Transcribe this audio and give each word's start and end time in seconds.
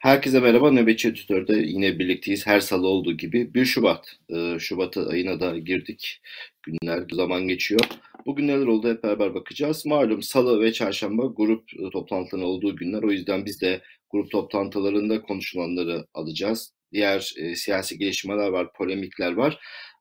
Herkese 0.00 0.40
merhaba. 0.40 0.70
Nöbetçi 0.70 1.08
Editör'de 1.08 1.56
yine 1.56 1.98
birlikteyiz. 1.98 2.46
Her 2.46 2.60
salı 2.60 2.88
olduğu 2.88 3.12
gibi 3.16 3.54
1 3.54 3.64
Şubat. 3.64 4.16
E, 4.30 4.58
Şubat 4.58 4.96
ayına 4.96 5.40
da 5.40 5.58
girdik. 5.58 6.20
Günler 6.62 7.04
zaman 7.12 7.48
geçiyor. 7.48 7.80
Bugün 8.26 8.48
neler 8.48 8.66
oldu 8.66 8.90
hep 8.90 9.02
beraber 9.04 9.34
bakacağız. 9.34 9.86
Malum 9.86 10.22
salı 10.22 10.60
ve 10.60 10.72
çarşamba 10.72 11.26
grup 11.26 11.64
e, 11.74 11.90
toplantılarının 11.90 12.46
olduğu 12.46 12.76
günler. 12.76 13.02
O 13.02 13.10
yüzden 13.10 13.46
biz 13.46 13.60
de 13.60 13.80
grup 14.10 14.30
toplantılarında 14.30 15.22
konuşulanları 15.22 16.06
alacağız. 16.14 16.72
Diğer 16.92 17.32
e, 17.36 17.54
siyasi 17.54 17.98
gelişmeler 17.98 18.48
var, 18.48 18.72
polemikler 18.72 19.32
var. 19.32 19.58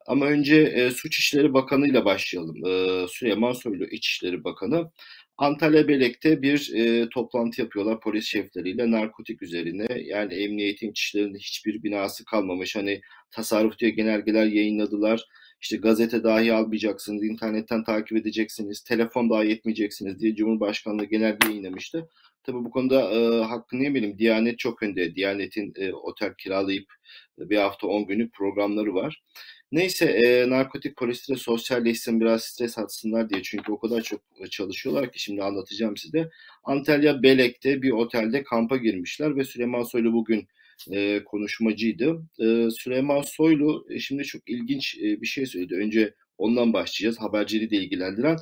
Ama 0.08 0.26
önce 0.26 0.56
e, 0.56 0.92
Suç 0.92 1.20
İşleri 1.20 1.54
Bakanı 1.54 1.88
ile 1.88 2.06
başlayalım. 2.06 2.66
E, 2.66 3.06
Süleyman 3.08 3.54
Soylu 3.54 3.86
İçişleri 3.86 4.44
Bakanı 4.44 4.92
Antalya 5.38 5.88
Belek'te 5.88 6.42
bir 6.42 6.72
e, 6.76 7.10
toplantı 7.10 7.62
yapıyorlar 7.62 8.00
polis 8.00 8.26
şefleriyle 8.26 8.92
narkotik 8.92 9.42
üzerine. 9.42 9.88
Yani 10.04 10.34
emniyetin 10.34 10.92
kişilerinde 10.92 11.38
hiçbir 11.38 11.84
binası 11.84 12.26
kalmamış. 12.26 12.76
Hani 12.76 13.02
tasarruf 13.32 13.80
diye 13.80 13.92
genelgeler 13.92 14.46
yayınladılar. 14.46 15.26
İşte 15.62 15.78
gazete 15.78 16.24
dahi 16.24 16.54
almayacaksınız, 16.54 17.24
internetten 17.24 17.84
takip 17.84 18.18
edeceksiniz, 18.18 18.84
telefon 18.84 19.30
dahi 19.30 19.50
etmeyeceksiniz 19.50 20.20
diye 20.20 20.36
Cumhurbaşkanlığı 20.36 21.06
genelge 21.06 21.48
yayınlamıştı. 21.48 22.10
Tabii 22.44 22.66
bu 22.66 22.72
konuda 22.72 23.12
e, 23.12 23.44
hakkını 23.44 23.84
yemeyelim. 23.84 24.18
Diyanet 24.20 24.60
çok 24.60 24.84
önde. 24.84 25.16
Diyanet'in 25.16 25.74
e, 25.76 25.94
otel 25.94 26.34
kiralayıp 26.38 26.94
bir 27.38 27.58
hafta 27.58 27.88
10 27.88 28.08
günlük 28.08 28.34
programları 28.34 28.94
var. 28.94 29.24
Neyse 29.72 30.06
e, 30.06 30.50
narkotik 30.50 30.98
polisleri 30.98 31.40
sosyalleşsin 31.40 32.20
biraz 32.22 32.44
stres 32.44 32.78
atsınlar 32.78 33.30
diye 33.30 33.44
çünkü 33.44 33.72
o 33.72 33.80
kadar 33.80 34.02
çok 34.02 34.22
çalışıyorlar 34.52 35.12
ki 35.12 35.20
şimdi 35.22 35.44
anlatacağım 35.44 35.98
size. 35.98 36.30
Antalya 36.64 37.24
Belek'te 37.24 37.82
bir 37.82 37.92
otelde 37.92 38.44
kampa 38.44 38.78
girmişler 38.78 39.36
ve 39.36 39.44
Süleyman 39.44 39.84
Soylu 39.84 40.14
bugün 40.14 40.48
e, 40.92 41.24
konuşmacıydı. 41.24 42.22
E, 42.40 42.70
Süleyman 42.72 43.22
Soylu 43.22 43.86
e, 43.90 44.00
şimdi 44.00 44.24
çok 44.24 44.50
ilginç 44.50 44.98
e, 44.98 45.22
bir 45.22 45.28
şey 45.28 45.46
söyledi. 45.46 45.76
Önce 45.76 46.14
ondan 46.38 46.74
başlayacağız 46.74 47.20
haberciliği 47.22 47.70
de 47.70 47.76
ilgilendiren. 47.76 48.38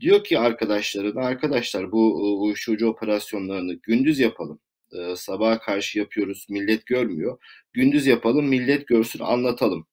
Diyor 0.00 0.24
ki 0.24 0.38
arkadaşlarına 0.38 1.20
arkadaşlar 1.20 1.92
bu 1.92 1.98
e, 1.98 2.44
uyuşturucu 2.44 2.86
operasyonlarını 2.88 3.74
gündüz 3.74 4.18
yapalım. 4.18 4.60
E, 4.92 5.16
sabaha 5.16 5.58
karşı 5.58 5.98
yapıyoruz 5.98 6.46
millet 6.50 6.86
görmüyor. 6.86 7.38
Gündüz 7.72 8.06
yapalım 8.06 8.46
millet 8.48 8.86
görsün 8.86 9.20
anlatalım. 9.20 9.86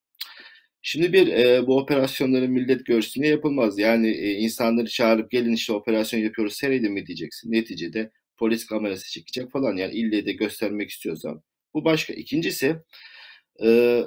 Şimdi 0.81 1.13
bir 1.13 1.27
e, 1.27 1.67
bu 1.67 1.77
operasyonların 1.77 2.51
millet 2.51 2.85
görsün 2.85 3.23
yapılmaz. 3.23 3.79
Yani 3.79 4.07
e, 4.09 4.31
insanları 4.33 4.87
çağırıp 4.87 5.31
gelin 5.31 5.53
işte 5.53 5.73
operasyon 5.73 6.19
yapıyoruz 6.19 6.53
seyredin 6.53 6.91
mi 6.93 7.07
diyeceksin. 7.07 7.51
Neticede 7.51 8.11
polis 8.37 8.65
kamerası 8.65 9.11
çekecek 9.11 9.51
falan. 9.51 9.77
Yani 9.77 9.93
ille 9.93 10.25
de 10.25 10.33
göstermek 10.33 10.89
istiyorsan. 10.89 11.43
Bu 11.73 11.85
başka. 11.85 12.13
İkincisi 12.13 12.75
e, 13.63 14.01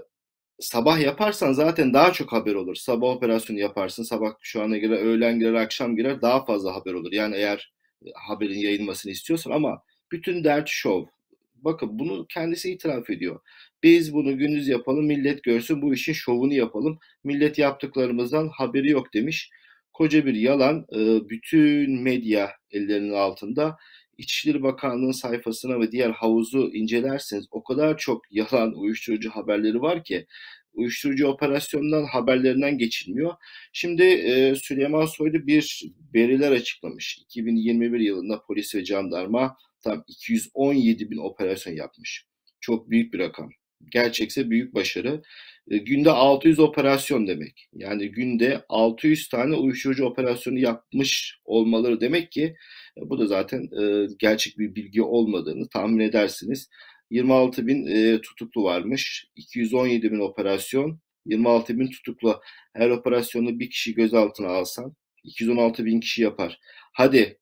sabah 0.61 1.01
yaparsan 1.01 1.53
zaten 1.53 1.95
daha 1.95 2.13
çok 2.13 2.33
haber 2.33 2.55
olur. 2.55 2.75
Sabah 2.75 3.09
operasyonu 3.09 3.61
yaparsın. 3.61 4.03
Sabah 4.03 4.35
şu 4.41 4.63
ana 4.63 4.79
girer, 4.79 4.97
öğlen 4.99 5.39
girer, 5.39 5.55
akşam 5.55 5.97
girer 5.97 6.23
daha 6.23 6.45
fazla 6.45 6.75
haber 6.75 6.93
olur. 6.95 7.13
Yani 7.13 7.37
eğer 7.37 7.73
e, 8.07 8.11
haberin 8.29 8.59
yayılmasını 8.59 9.13
istiyorsan 9.13 9.51
ama 9.51 9.83
bütün 10.13 10.45
dert 10.45 10.69
şov. 10.69 11.07
Bakın 11.55 11.99
bunu 11.99 12.27
kendisi 12.27 12.73
itiraf 12.73 13.11
ediyor. 13.11 13.41
Biz 13.85 14.15
bunu 14.15 14.39
gündüz 14.39 14.69
yapalım, 14.69 15.07
millet 15.07 15.43
görsün, 15.43 15.83
bu 15.83 15.95
işin 15.95 16.13
şovunu 16.13 16.55
yapalım. 16.55 16.99
Millet 17.25 17.59
yaptıklarımızdan 17.59 18.49
haberi 18.49 18.91
yok 18.91 19.15
demiş. 19.15 19.51
Koca 19.93 20.27
bir 20.27 20.35
yalan. 20.35 20.87
Bütün 21.31 22.03
medya 22.03 22.51
ellerinin 22.71 23.13
altında. 23.13 23.77
İçişleri 24.19 24.63
Bakanlığı'nın 24.63 25.13
sayfasına 25.13 25.81
ve 25.81 25.93
diğer 25.93 26.11
havuzu 26.11 26.71
incelerseniz 26.73 27.47
o 27.51 27.65
kadar 27.65 27.99
çok 27.99 28.23
yalan 28.31 28.75
uyuşturucu 28.75 29.31
haberleri 29.31 29.81
var 29.81 30.05
ki 30.05 30.27
uyuşturucu 30.75 31.27
operasyondan 31.27 32.05
haberlerinden 32.05 32.79
geçilmiyor. 32.79 33.35
Şimdi 33.73 34.03
e, 34.03 34.55
Süleyman 34.55 35.07
Soylu 35.07 35.47
bir 35.47 35.83
veriler 36.15 36.53
açıklamış. 36.53 37.19
2021 37.19 38.01
yılında 38.01 38.43
polis 38.47 38.75
ve 38.75 38.85
jandarma 38.85 39.57
tam 39.83 40.05
217 40.09 41.11
bin 41.11 41.19
operasyon 41.19 41.75
yapmış. 41.75 42.27
Çok 42.61 42.91
büyük 42.91 43.13
bir 43.15 43.19
rakam 43.19 43.51
gerçekse 43.93 44.51
büyük 44.51 44.75
başarı. 44.75 45.23
E, 45.71 45.79
günde 45.79 46.11
600 46.11 46.59
operasyon 46.59 47.27
demek. 47.27 47.69
Yani 47.73 48.11
günde 48.11 48.65
600 48.69 49.29
tane 49.29 49.57
uyuşturucu 49.57 50.05
operasyonu 50.05 50.59
yapmış 50.59 51.39
olmaları 51.45 52.01
demek 52.01 52.33
ki 52.33 52.57
e, 52.99 53.11
bu 53.11 53.19
da 53.19 53.27
zaten 53.27 53.63
e, 53.83 54.07
gerçek 54.19 54.59
bir 54.59 54.75
bilgi 54.75 55.03
olmadığını 55.03 55.69
tahmin 55.69 56.01
edersiniz. 56.01 56.69
26 57.11 57.67
bin 57.67 58.19
tutuklu 58.19 58.65
varmış. 58.65 59.27
217 59.37 60.13
bin 60.13 60.21
operasyon. 60.21 61.01
26 61.27 61.79
bin 61.79 61.91
tutuklu. 61.91 62.41
Her 62.75 62.91
operasyonu 62.91 63.59
bir 63.59 63.71
kişi 63.71 63.95
gözaltına 63.95 64.49
alsan 64.49 64.95
216 65.25 65.85
bin 65.85 66.01
kişi 66.01 66.23
yapar. 66.23 66.61
Hadi 66.93 67.39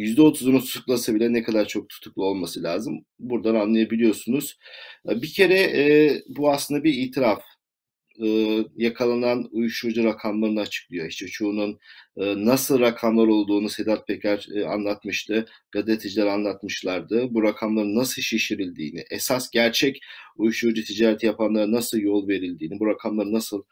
%30'unu 0.00 0.60
tutuklasa 0.60 1.14
bile 1.14 1.32
ne 1.32 1.42
kadar 1.42 1.68
çok 1.68 1.88
tutuklu 1.88 2.24
olması 2.24 2.62
lazım. 2.62 3.04
Buradan 3.18 3.54
anlayabiliyorsunuz. 3.54 4.58
Ee, 5.08 5.22
bir 5.22 5.32
kere 5.32 5.60
e, 5.60 6.12
bu 6.28 6.52
aslında 6.52 6.84
bir 6.84 6.94
itiraf. 6.94 7.42
E, 8.24 8.58
yakalanan 8.76 9.48
uyuşturucu 9.52 10.04
rakamlarını 10.04 10.60
açıklıyor. 10.60 11.06
İşte 11.06 11.26
çoğunun 11.26 11.78
e, 12.16 12.44
nasıl 12.44 12.80
rakamlar 12.80 13.26
olduğunu 13.26 13.68
Sedat 13.68 14.06
Peker 14.06 14.48
e, 14.54 14.64
anlatmıştı. 14.66 15.46
Gazeteciler 15.72 16.26
anlatmışlardı. 16.26 17.34
Bu 17.34 17.42
rakamların 17.42 17.96
nasıl 17.96 18.22
şişirildiğini, 18.22 19.04
esas 19.10 19.50
gerçek 19.50 20.00
uyuşturucu 20.36 20.84
ticareti 20.84 21.26
yapanlara 21.26 21.72
nasıl 21.72 21.98
yol 21.98 22.28
verildiğini, 22.28 22.80
bu 22.80 22.86
rakamların 22.86 23.32
nasıl 23.32 23.62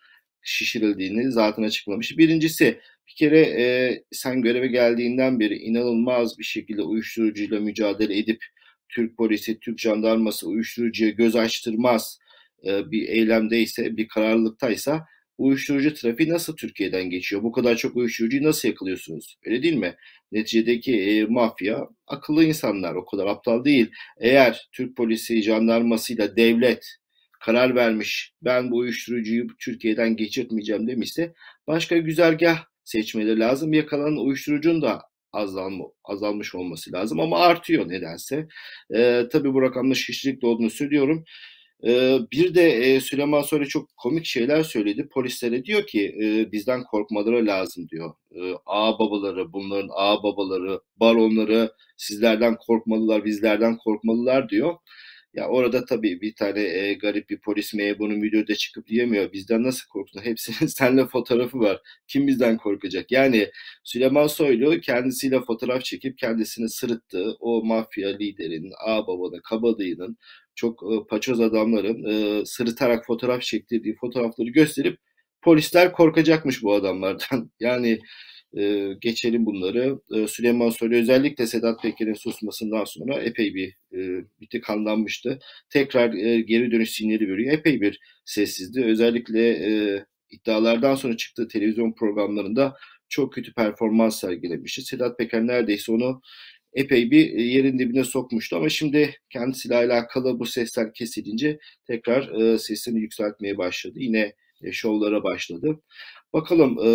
şişirildiğini 0.43 1.33
zaten 1.33 1.63
açıklamış. 1.63 2.19
Birincisi 2.19 2.81
bir 3.09 3.15
kere 3.15 3.41
e, 3.41 3.97
sen 4.13 4.43
göreve 4.43 4.67
geldiğinden 4.67 5.41
beri 5.41 5.55
inanılmaz 5.55 6.39
bir 6.39 6.45
şekilde 6.45 6.83
uyuşturucuyla 6.83 7.61
mücadele 7.61 8.19
edip 8.19 8.45
Türk 8.89 9.17
polisi, 9.17 9.61
Türk 9.61 9.79
jandarması 9.79 10.49
uyuşturucuya 10.49 11.11
göz 11.11 11.37
açtırmaz 11.37 12.19
e, 12.67 12.91
bir 12.91 13.09
eylemdeyse, 13.09 13.97
bir 13.97 14.09
kararlılıktaysa 14.09 15.07
uyuşturucu 15.39 15.95
trafiği 15.95 16.29
nasıl 16.29 16.57
Türkiye'den 16.57 17.11
geçiyor? 17.11 17.43
Bu 17.43 17.53
kadar 17.53 17.77
çok 17.77 17.97
uyuşturucuyu 17.97 18.43
nasıl 18.43 18.69
yakalıyorsunuz? 18.69 19.37
Öyle 19.45 19.63
değil 19.63 19.75
mi? 19.75 19.95
Neticedeki 20.33 21.01
e, 21.01 21.25
mafya 21.25 21.89
akıllı 22.07 22.45
insanlar, 22.45 22.95
o 22.95 23.05
kadar 23.05 23.27
aptal 23.27 23.65
değil. 23.65 23.91
Eğer 24.21 24.69
Türk 24.73 24.97
polisi, 24.97 25.43
jandarmasıyla 25.43 26.37
devlet 26.37 26.87
karar 27.41 27.75
vermiş, 27.75 28.33
ben 28.43 28.71
bu 28.71 28.77
uyuşturucuyu 28.77 29.47
Türkiye'den 29.61 30.17
geçirtmeyeceğim 30.17 30.89
demişse 30.89 31.33
başka 31.67 31.97
güzergah 31.99 32.65
seçmeleri 32.89 33.41
lazım. 33.41 33.73
Yakalanan 33.73 34.17
uyuşturucunun 34.17 34.83
da 34.83 35.03
azalma, 35.33 35.85
azalmış 36.05 36.55
olması 36.55 36.93
lazım 36.93 37.21
ama 37.21 37.39
artıyor 37.39 37.89
nedense. 37.89 38.49
E, 38.95 39.29
tabii 39.33 39.55
bu 39.55 39.63
rakamda 39.63 39.95
şişlikli 39.95 40.47
olduğunu 40.47 40.71
söylüyorum. 40.71 41.25
E, 41.87 42.19
bir 42.33 42.55
de 42.55 42.71
e, 42.73 43.01
Süleyman 43.01 43.43
Soylu 43.43 43.69
çok 43.69 43.89
komik 43.97 44.25
şeyler 44.27 44.63
söyledi. 44.63 45.09
Polislere 45.09 45.65
diyor 45.65 45.87
ki 45.87 46.17
e, 46.23 46.53
bizden 46.53 46.85
korkmaları 46.85 47.47
lazım 47.47 47.89
diyor. 47.89 48.15
E, 48.33 48.41
ağ 48.67 48.99
babaları, 48.99 49.53
bunların 49.53 49.91
ağ 49.93 50.23
babaları, 50.23 50.81
baronları 50.97 51.73
sizlerden 51.97 52.57
korkmalılar, 52.67 53.25
bizlerden 53.25 53.77
korkmalılar 53.77 54.49
diyor. 54.49 54.75
Ya 55.39 55.49
orada 55.49 55.85
tabii 55.85 56.21
bir 56.21 56.35
tane 56.35 56.61
e, 56.61 56.95
garip 56.95 57.31
bir 57.31 57.41
polis 57.41 57.75
memuru 57.75 58.23
videoda 58.23 58.55
çıkıp 58.55 58.87
diyemiyor. 58.87 59.33
Bizden 59.33 59.63
nasıl 59.63 59.89
korktun? 59.89 60.21
Hepsinin 60.25 60.67
seninle 60.69 61.07
fotoğrafı 61.07 61.61
var. 61.61 61.81
Kim 62.09 62.27
bizden 62.27 62.57
korkacak? 62.57 63.13
Yani 63.13 63.51
Süleyman 63.85 64.27
Soylu 64.27 64.81
kendisiyle 64.81 65.41
fotoğraf 65.41 65.85
çekip 65.85 66.19
kendisini 66.19 66.69
sırıttığı 66.71 67.37
o 67.41 67.65
mafya 67.65 68.09
liderinin, 68.09 68.73
ağababanın, 68.87 69.41
kabadayının, 69.45 70.17
çok 70.55 70.83
e, 70.83 71.07
paçoz 71.11 71.41
adamların 71.41 72.05
e, 72.05 72.45
sırıtarak 72.47 73.07
fotoğraf 73.07 73.43
çektirdiği 73.43 73.95
fotoğrafları 74.01 74.49
gösterip 74.49 74.99
polisler 75.43 75.93
korkacakmış 75.93 76.63
bu 76.63 76.75
adamlardan. 76.75 77.51
Yani 77.61 78.01
e, 78.57 78.95
geçelim 79.01 79.47
bunları. 79.47 79.99
E, 80.15 80.27
Süleyman 80.27 80.71
Soylu 80.71 80.95
özellikle 80.95 81.47
Sedat 81.47 81.83
Peker'in 81.83 82.15
susmasından 82.15 82.85
sonra 82.85 83.23
epey 83.23 83.55
bir 83.55 83.69
e, 83.93 84.25
bir 84.41 84.49
tıkanlanmıştı. 84.51 85.39
Tekrar 85.71 86.15
e, 86.15 86.41
geri 86.41 86.71
dönüş 86.71 86.91
sinyali 86.91 87.29
veriyor. 87.29 87.53
Epey 87.53 87.81
bir 87.81 88.01
sessizdi. 88.25 88.85
Özellikle 88.85 89.49
e, 89.51 90.05
iddialardan 90.31 90.95
sonra 90.95 91.17
çıktığı 91.17 91.49
televizyon 91.49 91.93
programlarında 91.93 92.77
çok 93.09 93.33
kötü 93.33 93.55
performans 93.55 94.21
sergilemişti. 94.21 94.83
Sedat 94.83 95.19
Peker 95.19 95.47
neredeyse 95.47 95.93
onu 95.93 96.21
epey 96.73 97.11
bir 97.11 97.33
yerin 97.33 97.79
dibine 97.79 98.05
sokmuştu 98.05 98.57
ama 98.57 98.69
şimdi 98.69 99.15
kendisiyle 99.31 99.77
alakalı 99.77 100.39
bu 100.39 100.47
sesler 100.47 100.95
kesilince 100.95 101.59
tekrar 101.87 102.41
e, 102.41 102.59
sesini 102.59 103.01
yükseltmeye 103.01 103.59
başladı. 103.59 103.95
Yine 103.99 104.35
e, 104.63 104.73
şovlara 104.73 105.25
başladı. 105.25 105.81
Bakalım 106.33 106.79
e, 106.87 106.91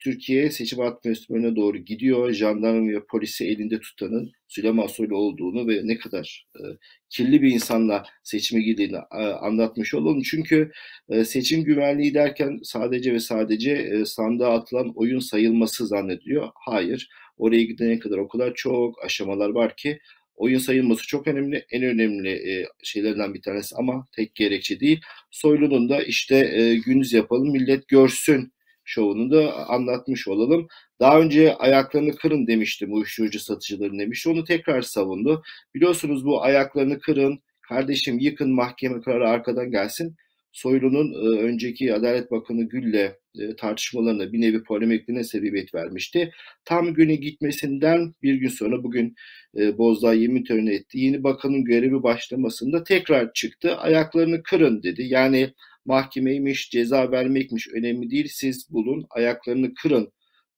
Türkiye 0.00 0.50
seçim 0.50 0.80
atmosferine 0.80 1.56
doğru 1.56 1.78
gidiyor. 1.78 2.32
Jandarma 2.32 2.92
ve 2.92 3.04
polisi 3.10 3.44
elinde 3.44 3.80
tutanın 3.80 4.32
Süleyman 4.48 4.86
Soylu 4.86 5.16
olduğunu 5.16 5.68
ve 5.68 5.80
ne 5.84 5.98
kadar 5.98 6.46
e, 6.56 6.62
kirli 7.10 7.42
bir 7.42 7.50
insanla 7.50 8.04
seçime 8.22 8.62
girdiğini 8.62 8.96
e, 8.96 9.22
anlatmış 9.24 9.94
olalım. 9.94 10.22
Çünkü 10.22 10.70
e, 11.08 11.24
seçim 11.24 11.64
güvenliği 11.64 12.14
derken 12.14 12.60
sadece 12.62 13.14
ve 13.14 13.20
sadece 13.20 13.72
e, 13.72 14.04
sandığa 14.04 14.54
atılan 14.54 14.92
oyun 14.96 15.18
sayılması 15.18 15.86
zannediliyor. 15.86 16.48
Hayır. 16.54 17.08
Oraya 17.36 17.62
gidene 17.62 17.98
kadar 17.98 18.18
o 18.18 18.28
kadar 18.28 18.54
çok 18.54 19.04
aşamalar 19.04 19.50
var 19.50 19.76
ki 19.76 20.00
oyun 20.40 20.58
sayılması 20.58 21.06
çok 21.06 21.26
önemli. 21.26 21.66
En 21.70 21.82
önemli 21.82 22.30
e, 22.30 22.66
şeylerden 22.82 23.34
bir 23.34 23.42
tanesi 23.42 23.76
ama 23.76 24.06
tek 24.12 24.34
gerekçe 24.34 24.80
değil. 24.80 25.00
Soylu'nun 25.30 25.88
da 25.88 26.02
işte 26.02 26.36
e, 26.36 26.74
gündüz 26.76 27.12
yapalım 27.12 27.52
millet 27.52 27.88
görsün 27.88 28.52
şovunu 28.90 29.30
da 29.30 29.68
anlatmış 29.68 30.28
olalım. 30.28 30.68
Daha 31.00 31.20
önce 31.20 31.54
ayaklarını 31.54 32.16
kırın 32.16 32.46
demişti 32.46 32.90
bu 32.90 32.94
uyuşturucu 32.94 33.40
satıcıların 33.40 33.98
demişti. 33.98 34.30
Onu 34.30 34.44
tekrar 34.44 34.82
savundu. 34.82 35.42
Biliyorsunuz 35.74 36.24
bu 36.24 36.42
ayaklarını 36.42 37.00
kırın, 37.00 37.40
kardeşim 37.62 38.18
yıkın 38.18 38.54
mahkeme 38.54 39.00
kararı 39.00 39.28
arkadan 39.28 39.70
gelsin. 39.70 40.16
Soylu'nun 40.52 41.12
e, 41.12 41.40
önceki 41.40 41.94
Adalet 41.94 42.30
Bakanı 42.30 42.62
Gül'le 42.62 43.12
e, 43.38 43.56
tartışmalarına 43.56 44.32
bir 44.32 44.40
nevi 44.40 44.62
polemikliğine 44.62 45.24
sebebiyet 45.24 45.74
vermişti. 45.74 46.32
Tam 46.64 46.94
günü 46.94 47.14
gitmesinden 47.14 48.14
bir 48.22 48.34
gün 48.34 48.48
sonra 48.48 48.82
bugün 48.82 49.14
e, 49.58 49.78
Bozdağ 49.78 50.14
yemin 50.14 50.44
töreni 50.44 50.74
etti. 50.74 50.98
Yeni 50.98 51.24
bakanın 51.24 51.64
görevi 51.64 52.02
başlamasında 52.02 52.84
tekrar 52.84 53.32
çıktı. 53.32 53.76
Ayaklarını 53.76 54.42
kırın 54.42 54.82
dedi. 54.82 55.02
Yani 55.02 55.54
mahkemeymiş, 55.84 56.70
ceza 56.70 57.10
vermekmiş 57.10 57.68
önemli 57.68 58.10
değil. 58.10 58.28
Siz 58.30 58.72
bulun, 58.72 59.06
ayaklarını 59.10 59.74
kırın 59.74 60.12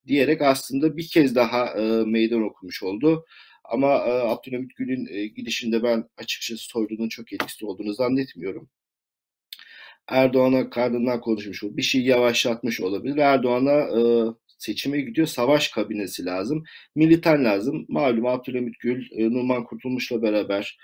diyerek 0.07 0.43
aslında 0.43 0.97
bir 0.97 1.09
kez 1.09 1.35
daha 1.35 1.67
e, 1.67 2.05
meydan 2.05 2.43
okumuş 2.43 2.83
oldu. 2.83 3.25
Ama 3.65 3.89
e, 3.89 4.11
Abdülhamit 4.11 4.77
Gül'ün 4.77 5.07
e, 5.11 5.27
gidişinde 5.27 5.83
ben 5.83 6.05
açıkçası 6.17 6.65
Soylu'nun 6.65 7.09
çok 7.09 7.33
etkisi 7.33 7.67
olduğunu 7.67 7.95
zannetmiyorum. 7.95 8.69
Erdoğan'a 10.09 10.71
karnından 10.71 11.21
konuşmuş 11.21 11.65
oldu. 11.65 11.77
Bir 11.77 11.83
şey 11.83 12.03
yavaşlatmış 12.03 12.81
olabilir. 12.81 13.17
Erdoğan'a 13.17 13.73
e, 13.73 14.01
seçime 14.59 15.01
gidiyor. 15.01 15.27
Savaş 15.27 15.69
kabinesi 15.69 16.25
lazım. 16.25 16.65
Militan 16.95 17.45
lazım. 17.45 17.87
Malum 17.89 18.27
Abdülhamit 18.27 18.81
Gül, 18.81 19.07
e, 19.13 19.31
Numan 19.31 19.65
Kurtulmuş'la 19.65 20.23
beraber 20.23 20.79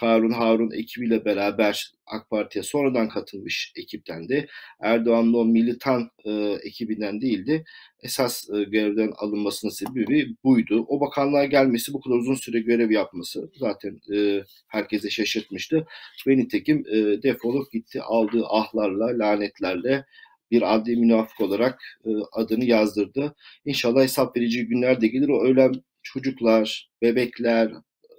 Karun 0.00 0.30
Harun 0.30 0.70
ekibiyle 0.70 1.24
beraber 1.24 1.92
AK 2.06 2.30
Parti'ye 2.30 2.62
sonradan 2.62 3.08
katılmış 3.08 3.72
ekipten 3.76 4.28
de 4.28 4.46
Erdoğan'ın 4.80 5.34
o 5.34 5.44
militan 5.44 6.10
e, 6.24 6.30
ekibinden 6.62 7.20
değildi. 7.20 7.64
Esas 8.02 8.50
e, 8.50 8.62
görevden 8.62 9.12
alınmasının 9.16 9.72
sebebi 9.72 10.36
buydu. 10.44 10.84
O 10.88 11.00
bakanlığa 11.00 11.44
gelmesi, 11.44 11.92
bu 11.92 12.00
kadar 12.00 12.16
uzun 12.16 12.34
süre 12.34 12.60
görev 12.60 12.90
yapması 12.90 13.50
zaten 13.54 14.00
e, 14.14 14.44
herkese 14.68 15.10
şaşırtmıştı. 15.10 15.86
Ve 16.26 16.36
nitekim 16.36 16.84
e, 16.88 17.22
defolup 17.22 17.72
gitti 17.72 18.02
aldığı 18.02 18.46
ahlarla, 18.46 19.18
lanetlerle 19.18 20.04
bir 20.50 20.74
adli 20.74 20.96
münafık 20.96 21.40
olarak 21.40 21.82
e, 22.06 22.10
adını 22.32 22.64
yazdırdı. 22.64 23.34
İnşallah 23.64 24.02
hesap 24.02 24.36
verici 24.36 24.66
günler 24.66 25.00
de 25.00 25.06
gelir. 25.06 25.28
O 25.28 25.44
ölen 25.44 25.72
çocuklar, 26.02 26.90
bebekler, 27.02 27.72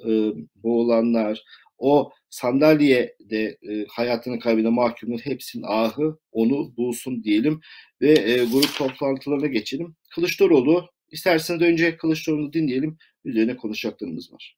e, 0.07 0.31
boğulanlar, 0.63 1.43
o 1.77 2.11
sandalyede 2.29 3.57
e, 3.69 3.85
hayatını 3.89 4.39
kaybeden 4.39 4.73
mahkumların 4.73 5.25
hepsinin 5.25 5.63
ahı 5.67 6.17
onu 6.31 6.77
bulsun 6.77 7.23
diyelim 7.23 7.61
ve 8.01 8.11
e, 8.11 8.45
grup 8.45 8.75
toplantılarına 8.77 9.47
geçelim. 9.47 9.95
Kılıçdaroğlu 10.15 10.89
isterseniz 11.11 11.61
önce 11.61 11.97
Kılıçdaroğlu'nu 11.97 12.53
dinleyelim. 12.53 12.97
Üzerine 13.25 13.57
konuşacaklarımız 13.57 14.33
var. 14.33 14.57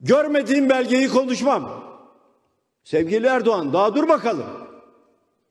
Görmediğim 0.00 0.68
belgeyi 0.68 1.08
konuşmam. 1.08 1.84
Sevgili 2.84 3.26
Erdoğan 3.26 3.72
daha 3.72 3.94
dur 3.94 4.08
bakalım. 4.08 4.66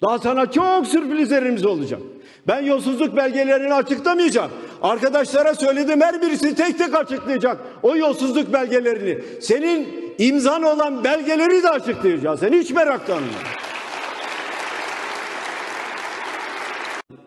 Daha 0.01 0.19
sana 0.19 0.51
çok 0.51 0.88
sürprizlerimiz 0.88 1.65
olacak. 1.65 2.01
Ben 2.48 2.63
yolsuzluk 2.63 3.15
belgelerini 3.15 3.74
açıklamayacağım. 3.74 4.51
Arkadaşlara 4.81 5.56
söyledim 5.56 6.01
her 6.01 6.22
birisi 6.22 6.56
tek 6.56 6.77
tek 6.77 6.95
açıklayacak 6.95 7.57
o 7.83 7.95
yolsuzluk 7.95 8.54
belgelerini. 8.54 9.24
Senin 9.42 9.88
imzan 10.18 10.63
olan 10.63 11.04
belgeleri 11.04 11.63
de 11.63 11.69
açıklayacağız. 11.69 12.39
Sen 12.39 12.54
hiç 12.54 12.72
meraklanma. 12.72 13.27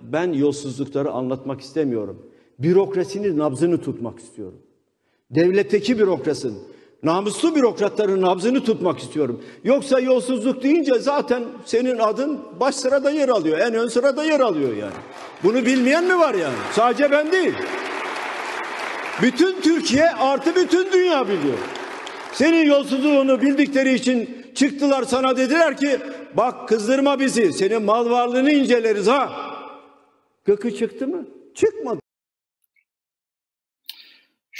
Ben 0.03 0.33
yolsuzlukları 0.33 1.11
anlatmak 1.11 1.61
istemiyorum. 1.61 2.27
Bürokrasinin 2.59 3.39
nabzını 3.39 3.81
tutmak 3.81 4.19
istiyorum. 4.19 4.63
Devletteki 5.31 5.99
bürokrasinin, 5.99 6.59
namuslu 7.03 7.55
bürokratların 7.55 8.23
nabzını 8.23 8.65
tutmak 8.65 8.99
istiyorum. 8.99 9.45
Yoksa 9.65 10.01
yolsuzluk 10.01 10.63
deyince 10.63 10.99
zaten 10.99 11.45
senin 11.65 11.99
adın 11.99 12.39
baş 12.61 12.75
sırada 12.75 13.11
yer 13.11 13.29
alıyor. 13.29 13.59
En 13.59 13.75
ön 13.75 13.89
sırada 13.89 14.25
yer 14.25 14.41
alıyor 14.41 14.77
yani. 14.77 14.95
Bunu 15.45 15.67
bilmeyen 15.67 16.05
mi 16.05 16.19
var 16.19 16.35
yani? 16.35 16.57
Sadece 16.73 17.11
ben 17.11 17.33
değil. 17.33 17.55
Bütün 19.23 19.61
Türkiye 19.61 20.11
artı 20.11 20.57
bütün 20.57 20.93
dünya 20.93 21.29
biliyor. 21.29 21.59
Senin 22.33 22.67
yolsuzluğunu 22.67 23.43
bildikleri 23.43 23.95
için 23.95 24.47
çıktılar 24.55 25.03
sana 25.03 25.37
dediler 25.37 25.77
ki 25.77 25.99
bak 26.35 26.69
kızdırma 26.69 27.21
bizi 27.21 27.53
senin 27.53 27.83
mal 27.83 28.11
varlığını 28.11 28.53
inceleriz 28.53 29.07
ha. 29.07 29.33
Gıkı 30.45 30.75
çıktı 30.75 31.09
mı? 31.09 31.27
Çıkmadı. 31.55 32.08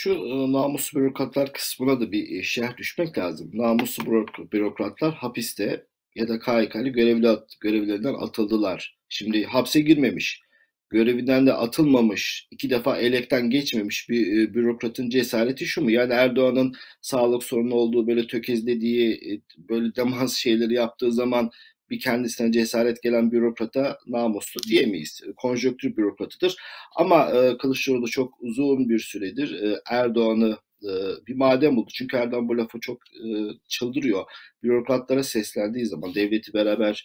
Şu 0.09 0.15
e, 0.15 0.53
namuslu 0.53 1.01
bürokratlar 1.01 1.53
kısmına 1.53 2.01
da 2.01 2.13
bir 2.13 2.39
e, 2.39 2.43
şerh 2.43 2.77
düşmek 2.77 3.19
lazım. 3.19 3.51
Namuslu 3.55 4.27
bürokratlar 4.53 5.15
hapiste 5.15 5.87
ya 6.15 6.29
da 6.29 6.39
KHK'li 6.39 6.93
görevli, 6.93 7.39
görevlerinden 7.61 8.15
atıldılar. 8.15 8.99
Şimdi 9.09 9.45
hapse 9.45 9.81
girmemiş, 9.81 10.43
görevinden 10.91 11.47
de 11.47 11.53
atılmamış, 11.53 12.49
iki 12.51 12.71
defa 12.71 12.99
elekten 12.99 13.51
geçmemiş 13.51 14.09
bir 14.09 14.43
e, 14.43 14.55
bürokratın 14.55 15.11
cesareti 15.11 15.67
şu 15.67 15.83
mu? 15.83 15.91
Yani 15.91 16.13
Erdoğan'ın 16.13 16.75
sağlık 17.01 17.45
sorunu 17.45 17.75
olduğu 17.75 18.07
böyle 18.07 18.27
tökezlediği, 18.27 19.43
böyle 19.59 19.95
demans 19.95 20.37
şeyleri 20.37 20.75
yaptığı 20.75 21.13
zaman 21.13 21.51
bir 21.91 22.01
kendisine 22.01 22.53
cesaret 22.53 23.03
gelen 23.03 23.33
bürokrata 23.33 23.99
namuslu 24.07 24.61
diyemeyiz. 24.69 25.21
Konjöktür 25.37 25.97
bürokratıdır. 25.97 26.57
Ama 26.97 27.31
e, 27.31 27.59
Kılıçdaroğlu 27.59 28.09
çok 28.09 28.35
uzun 28.41 28.89
bir 28.89 28.99
süredir 28.99 29.63
e, 29.63 29.81
Erdoğan'ı 29.91 30.59
e, 30.83 30.91
bir 31.27 31.35
madem 31.35 31.77
buldu. 31.77 31.91
Çünkü 31.95 32.17
Erdoğan 32.17 32.49
bu 32.49 32.59
lafı 32.59 32.81
çok 32.81 32.99
e, 32.99 33.29
çıldırıyor. 33.69 34.25
Bürokratlara 34.63 35.23
seslendiği 35.23 35.87
zaman 35.87 36.15
devleti 36.15 36.55
beraber 36.55 37.05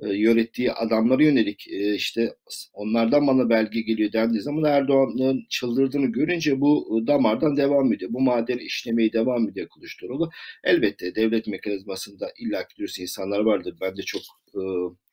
e, 0.00 0.14
yönettiği 0.14 0.72
adamlara 0.72 1.22
yönelik 1.22 1.68
e, 1.68 1.94
işte 1.94 2.34
onlardan 2.72 3.26
bana 3.26 3.50
belge 3.50 3.80
geliyor 3.80 4.12
dendiği 4.12 4.42
zaman 4.42 4.64
Erdoğan'ın 4.64 5.46
çıldırdığını 5.48 6.06
görünce 6.06 6.60
bu 6.60 7.00
e, 7.02 7.06
damardan 7.06 7.56
devam 7.56 7.92
ediyor. 7.92 8.12
Bu 8.12 8.20
madeni 8.20 8.62
işlemeye 8.62 9.12
devam 9.12 9.48
ediyor 9.48 9.68
Kılıçdaroğlu. 9.68 10.30
Elbette 10.64 11.14
devlet 11.14 11.46
mekanizmasında 11.46 12.32
illaki 12.38 12.76
dürüst 12.76 13.00
insanlar 13.00 13.40
vardır. 13.40 13.74
Ben 13.80 13.96
de 13.96 14.02
çok 14.02 14.22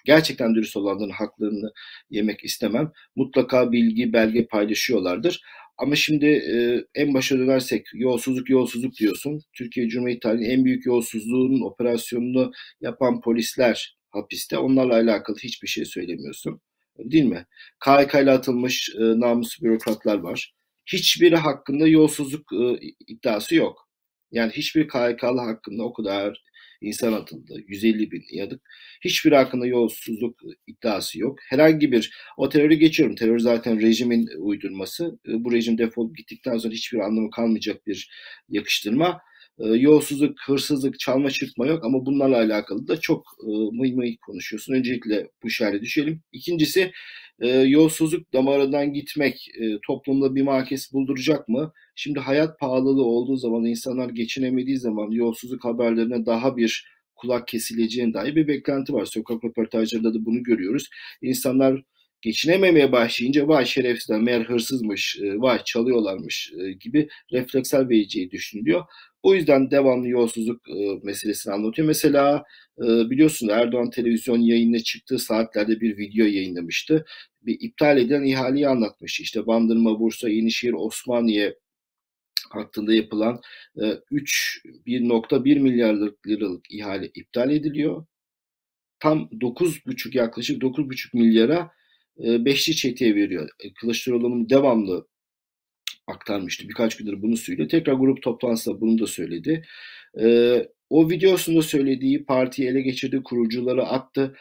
gerçekten 0.06 0.56
dürüst 0.56 0.78
olanların 0.78 1.10
haklarını 1.10 1.72
yemek 2.10 2.44
istemem. 2.44 2.92
Mutlaka 3.16 3.72
bilgi, 3.72 4.14
belge 4.14 4.46
paylaşıyorlardır. 4.48 5.42
Ama 5.78 5.96
şimdi 5.96 6.26
en 6.96 7.14
başa 7.14 7.38
dönersek 7.38 7.88
yolsuzluk 7.94 8.50
yolsuzluk 8.50 8.96
diyorsun. 8.96 9.42
Türkiye 9.54 9.88
Cumhuriyeti 9.88 10.20
tarihinin 10.20 10.50
en 10.50 10.66
büyük 10.66 10.86
yolsuzluğunun 10.86 11.62
operasyonunu 11.62 12.52
yapan 12.82 13.22
polisler 13.22 14.00
hapiste. 14.12 14.58
Onlarla 14.58 14.94
alakalı 14.94 15.38
hiçbir 15.38 15.68
şey 15.68 15.86
söylemiyorsun. 15.86 16.62
Değil 16.98 17.24
mi? 17.24 17.46
KHK 17.80 18.15
ile 18.15 18.32
atılmış 18.32 18.89
e, 18.96 19.01
namuslu 19.01 19.65
bürokratlar 19.65 20.18
var. 20.18 20.53
Hiçbiri 20.86 21.36
hakkında 21.36 21.88
yolsuzluk 21.88 22.53
e, 22.53 22.80
iddiası 23.08 23.56
yok. 23.56 23.89
Yani 24.32 24.51
hiçbir 24.51 24.88
KHK'lı 24.88 25.39
hakkında 25.39 25.84
o 25.84 25.94
kadar 25.94 26.44
insan 26.82 27.13
atıldı. 27.13 27.53
150 27.68 28.12
bin 28.12 28.24
yadık. 28.32 28.62
Hiçbir 29.03 29.32
hakkında 29.32 29.68
yolsuzluk 29.68 30.39
iddiası 30.68 31.20
yok. 31.20 31.39
Herhangi 31.50 31.91
bir, 31.91 32.12
o 32.38 32.50
terörü 32.50 32.74
geçiyorum. 32.74 33.15
Terör 33.15 33.39
zaten 33.39 33.82
rejimin 33.82 34.27
uydurması. 34.39 35.20
E, 35.27 35.44
bu 35.44 35.51
rejim 35.51 35.77
defol 35.77 36.13
gittikten 36.13 36.58
sonra 36.58 36.74
hiçbir 36.74 37.00
anlamı 37.00 37.30
kalmayacak 37.32 37.88
bir 37.88 38.12
yakıştırma. 38.50 39.22
E, 39.60 39.67
yolsuzluk, 39.67 40.39
hırsızlık, 40.46 41.00
çalma 41.00 41.29
çırpma 41.29 41.67
yok 41.67 41.86
ama 41.86 42.05
bunlarla 42.05 42.38
alakalı 42.38 42.88
da 42.88 43.00
çok 43.00 43.25
e, 43.43 43.48
mıy 43.77 43.93
mıy 43.93 44.17
konuşuyorsun. 44.17 44.74
Öncelikle 44.74 45.29
bu 45.43 45.50
şerhe 45.50 45.81
düşelim. 45.81 46.22
İkincisi 46.31 46.91
e, 47.39 47.48
yolsuzluk 47.48 48.34
damarından 48.34 48.93
gitmek 48.93 49.48
e, 49.60 49.79
toplumda 49.88 50.36
bir 50.36 50.41
markes 50.41 50.93
bulduracak 50.93 51.48
mı? 51.50 51.74
Şimdi 51.96 52.20
hayat 52.20 52.60
pahalılığı 52.60 53.05
olduğu 53.05 53.36
zaman, 53.38 53.65
insanlar 53.65 54.10
geçinemediği 54.10 54.77
zaman 54.77 55.12
yolsuzluk 55.12 55.65
haberlerine 55.65 56.25
daha 56.25 56.58
bir 56.58 56.86
kulak 57.15 57.48
kesileceğine 57.48 58.13
dair 58.13 58.36
bir 58.36 58.48
beklenti 58.48 58.93
var. 58.93 59.05
Sokak 59.05 59.43
röportajlarında 59.43 60.13
da 60.13 60.25
bunu 60.25 60.43
görüyoruz. 60.43 60.89
İnsanlar 61.22 61.84
geçinememeye 62.22 62.91
başlayınca 62.91 63.48
vay 63.48 63.65
şerefsizler 63.65 64.22
meğer 64.22 64.41
hırsızmış, 64.41 65.17
e, 65.22 65.41
vay 65.41 65.63
çalıyorlarmış 65.65 66.51
gibi 66.79 67.08
refleksel 67.31 67.89
vereceği 67.89 68.31
düşünülüyor. 68.31 68.84
O 69.24 69.36
yüzden 69.36 69.72
devamlı 69.72 70.08
yolsuzluk 70.08 70.70
e, 70.70 71.00
meselesini 71.04 71.54
anlatıyor. 71.54 71.88
Mesela 71.88 72.44
e, 72.80 73.10
biliyorsun 73.10 73.48
Erdoğan 73.48 73.90
televizyon 73.90 74.40
yayınına 74.40 74.80
çıktığı 74.80 75.20
saatlerde 75.20 75.82
bir 75.82 75.98
video 75.98 76.25
yayınlamıştı. 76.25 77.06
Bir 77.42 77.58
iptal 77.62 77.98
edilen 77.98 78.24
ihaleyi 78.24 78.68
anlatmış. 78.68 79.20
İşte 79.20 79.48
Bandırma, 79.48 80.00
Bursa, 80.00 80.30
Yenişehir, 80.30 80.74
Osmaniye 80.74 81.56
hattında 82.50 82.94
yapılan 82.94 83.42
e, 83.82 83.98
3 84.12 84.62
1.1 84.86 85.60
milyar 85.60 85.96
liralık 86.28 86.72
ihale 86.72 87.12
iptal 87.16 87.51
ediliyor. 87.51 88.06
Tam 89.00 89.30
9,5 89.32 90.18
yaklaşık 90.18 90.62
9,5 90.62 91.18
milyara 91.18 91.72
e, 92.24 92.46
beşli 92.46 92.75
çeteye 92.75 93.16
veriyor. 93.16 93.50
E, 93.60 93.74
Kılıçdaroğlu'nun 93.74 94.50
devamlı 94.50 95.08
aktarmıştı. 96.12 96.70
Birkaç 96.70 96.98
gündür 96.98 97.22
bunu 97.22 97.38
söylüyor. 97.38 97.70
Tekrar 97.70 97.94
grup 97.94 98.24
toplantısında 98.24 98.82
bunu 98.82 99.00
da 99.00 99.08
söyledi. 99.08 99.65
E, 100.22 100.58
o 100.89 101.10
videosunda 101.10 101.62
söylediği 101.62 102.25
partiyi 102.25 102.70
ele 102.70 102.82
geçirdi, 102.82 103.24
kurucuları 103.24 103.84
attı, 103.84 104.36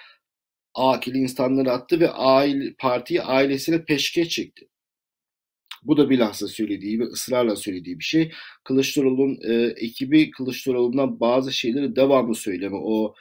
akil 0.75 1.15
insanları 1.15 1.73
attı 1.73 2.01
ve 2.01 2.11
aile, 2.11 2.75
partiyi 2.79 3.23
ailesine 3.23 3.85
peşkeş 3.85 4.29
çekti. 4.29 4.69
Bu 5.83 5.97
da 5.97 6.11
bilhassa 6.11 6.49
söylediği 6.49 7.01
ve 7.01 7.05
ısrarla 7.05 7.57
söylediği 7.57 7.99
bir 7.99 8.05
şey. 8.05 8.33
Kılıçdaroğlu'nun 8.65 9.39
e, 9.45 9.75
ekibi 9.77 10.31
Kılıçdaroğlu'ndan 10.31 11.21
bazı 11.21 11.53
şeyleri 11.53 11.97
devamlı 11.97 12.35
söyleme. 12.35 12.77
O 12.77 13.15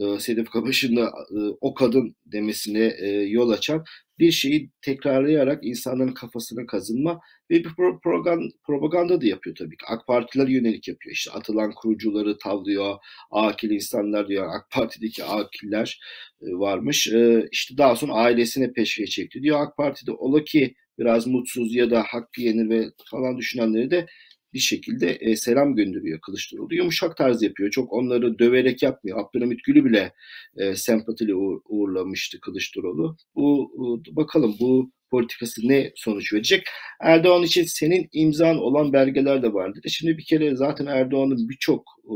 e, 0.00 0.20
Sedef 0.20 0.50
Kabaş'ın 0.50 0.96
da 0.96 1.06
e, 1.06 1.38
o 1.60 1.74
kadın 1.74 2.16
demesine 2.26 2.94
e, 2.98 3.08
yol 3.10 3.50
açan 3.50 3.84
bir 4.18 4.32
şeyi 4.32 4.70
tekrarlayarak 4.82 5.64
insanların 5.64 6.14
kafasına 6.14 6.66
kazınma 6.66 7.20
ve 7.50 7.54
bir 7.64 7.70
propaganda, 7.76 8.44
propaganda 8.66 9.20
da 9.20 9.26
yapıyor 9.26 9.56
tabii 9.56 9.76
ki. 9.76 9.84
AK 9.88 10.06
Partiler 10.06 10.48
yönelik 10.48 10.88
yapıyor. 10.88 11.14
İşte 11.14 11.30
atılan 11.30 11.72
kurucuları 11.74 12.38
tavlıyor, 12.38 12.96
akil 13.30 13.70
insanlar 13.70 14.28
diyor. 14.28 14.46
AK 14.56 14.70
Parti'deki 14.70 15.24
akiller 15.24 16.00
varmış. 16.40 17.06
İşte 17.52 17.78
daha 17.78 17.96
sonra 17.96 18.12
ailesine 18.12 18.72
peşke 18.72 19.06
çekti 19.06 19.42
diyor. 19.42 19.60
AK 19.60 19.76
Parti'de 19.76 20.12
ola 20.12 20.44
ki 20.44 20.74
biraz 20.98 21.26
mutsuz 21.26 21.74
ya 21.74 21.90
da 21.90 22.02
hakkı 22.02 22.42
yenir 22.42 22.70
ve 22.70 22.86
falan 23.10 23.38
düşünenleri 23.38 23.90
de 23.90 24.06
bir 24.54 24.58
şekilde 24.58 25.10
e, 25.10 25.36
selam 25.36 25.76
gönderiyor 25.76 26.20
Kılıçdaroğlu. 26.20 26.74
Yumuşak 26.74 27.16
tarz 27.16 27.42
yapıyor. 27.42 27.70
Çok 27.70 27.92
onları 27.92 28.38
döverek 28.38 28.82
yapmıyor. 28.82 29.18
Abdülhamit 29.20 29.64
Gül'ü 29.64 29.84
bile 29.84 30.12
e, 30.56 30.76
sempatiyle 30.76 31.34
uğur, 31.34 31.60
uğurlamıştı 31.68 32.40
Kılıçdaroğlu. 32.40 33.16
Bu 33.34 33.70
e, 34.10 34.16
bakalım 34.16 34.56
bu 34.60 34.92
politikası 35.10 35.68
ne 35.68 35.92
sonuç 35.96 36.32
verecek? 36.32 36.66
Erdoğan 37.00 37.42
için 37.42 37.64
senin 37.64 38.08
imzan 38.12 38.58
olan 38.58 38.92
belgeler 38.92 39.42
de 39.42 39.52
vardı. 39.52 39.80
Şimdi 39.88 40.18
bir 40.18 40.24
kere 40.24 40.56
zaten 40.56 40.86
Erdoğan'ın 40.86 41.48
birçok 41.48 41.84
e, 42.04 42.14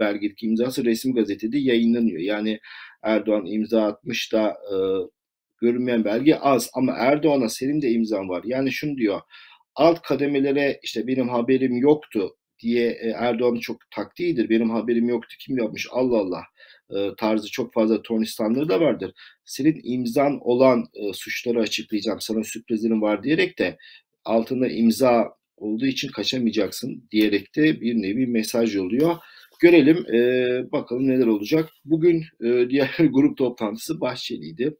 belgelik 0.00 0.42
imzası 0.42 0.84
resmi 0.84 1.14
gazetede 1.14 1.58
yayınlanıyor. 1.58 2.20
Yani 2.20 2.60
Erdoğan 3.02 3.46
imza 3.46 3.82
atmış 3.82 4.32
da 4.32 4.48
e, 4.48 4.76
görünmeyen 5.60 6.04
belge 6.04 6.34
az 6.34 6.70
ama 6.74 6.92
Erdoğan'a 6.92 7.48
senin 7.48 7.82
de 7.82 7.90
imzan 7.90 8.28
var. 8.28 8.42
Yani 8.46 8.72
şunu 8.72 8.96
diyor 8.96 9.20
alt 9.76 10.02
kademelere 10.02 10.80
işte 10.82 11.06
benim 11.06 11.28
haberim 11.28 11.76
yoktu 11.76 12.36
diye 12.62 12.90
e, 12.90 13.08
Erdoğan'ın 13.08 13.60
çok 13.60 13.76
taktiğidir. 13.90 14.48
Benim 14.48 14.70
haberim 14.70 15.08
yoktu 15.08 15.36
kim 15.40 15.58
yapmış 15.58 15.86
Allah 15.90 16.18
Allah 16.18 16.42
e, 16.90 17.10
tarzı 17.16 17.50
çok 17.50 17.72
fazla 17.72 18.02
tornistanları 18.02 18.68
da 18.68 18.80
vardır. 18.80 19.12
Senin 19.44 19.80
imzan 19.84 20.38
olan 20.40 20.84
e, 20.94 21.12
suçları 21.12 21.60
açıklayacağım 21.60 22.20
sana 22.20 22.44
sürprizlerim 22.44 23.02
var 23.02 23.22
diyerek 23.22 23.58
de 23.58 23.76
altında 24.24 24.68
imza 24.68 25.36
olduğu 25.56 25.86
için 25.86 26.08
kaçamayacaksın 26.08 27.08
diyerek 27.10 27.56
de 27.56 27.80
bir 27.80 27.94
nevi 27.94 28.26
mesaj 28.26 28.76
oluyor. 28.76 29.16
Görelim 29.60 30.14
e, 30.14 30.72
bakalım 30.72 31.08
neler 31.08 31.26
olacak. 31.26 31.70
Bugün 31.84 32.24
e, 32.44 32.70
diğer 32.70 32.96
grup 33.10 33.38
toplantısı 33.38 34.00
Bahçeli'ydi. 34.00 34.76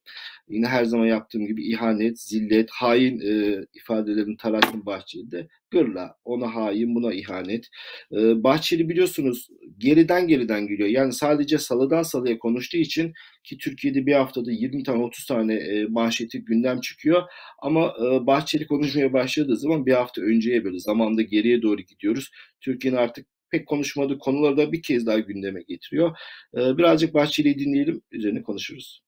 Yine 0.49 0.66
her 0.66 0.85
zaman 0.85 1.06
yaptığım 1.06 1.47
gibi 1.47 1.73
ihanet, 1.73 2.21
zillet, 2.21 2.71
hain 2.71 3.21
e, 3.21 3.64
ifadelerini 3.75 4.37
tarattım 4.37 4.87
Bahçeli'de. 4.87 5.49
Gırla, 5.71 6.16
ona 6.25 6.54
hain, 6.54 6.95
buna 6.95 7.12
ihanet. 7.14 7.68
E, 8.12 8.42
Bahçeli 8.45 8.88
biliyorsunuz 8.88 9.49
geriden 9.78 10.28
geriden 10.28 10.66
geliyor. 10.66 10.88
Yani 10.88 11.12
sadece 11.12 11.59
salıdan 11.59 12.02
salıya 12.02 12.38
konuştuğu 12.38 12.78
için 12.78 13.12
ki 13.45 13.59
Türkiye'de 13.59 14.06
bir 14.06 14.12
haftada 14.12 14.52
20 14.52 14.83
tane 14.83 15.02
30 15.02 15.26
tane 15.26 15.54
e, 15.54 15.85
manşeti 15.85 16.45
gündem 16.45 16.80
çıkıyor. 16.80 17.23
Ama 17.62 17.95
e, 18.04 18.26
Bahçeli 18.26 18.66
konuşmaya 18.66 19.12
başladığı 19.12 19.56
zaman 19.56 19.87
bir 19.87 19.92
hafta 19.92 20.23
önceye 20.23 20.64
böyle 20.64 20.78
zamanda 20.78 21.23
geriye 21.23 21.62
doğru 21.62 21.80
gidiyoruz. 21.80 22.30
Türkiye'nin 22.61 22.99
artık 22.99 23.26
pek 23.50 23.66
konuşmadığı 23.66 24.18
konuları 24.18 24.56
da 24.56 24.72
bir 24.72 24.82
kez 24.82 25.06
daha 25.06 25.18
gündeme 25.18 25.62
getiriyor. 25.62 26.18
Ee, 26.56 26.78
birazcık 26.78 27.14
Bahçeli'yi 27.14 27.58
dinleyelim, 27.58 28.02
üzerine 28.12 28.42
konuşuruz. 28.42 29.02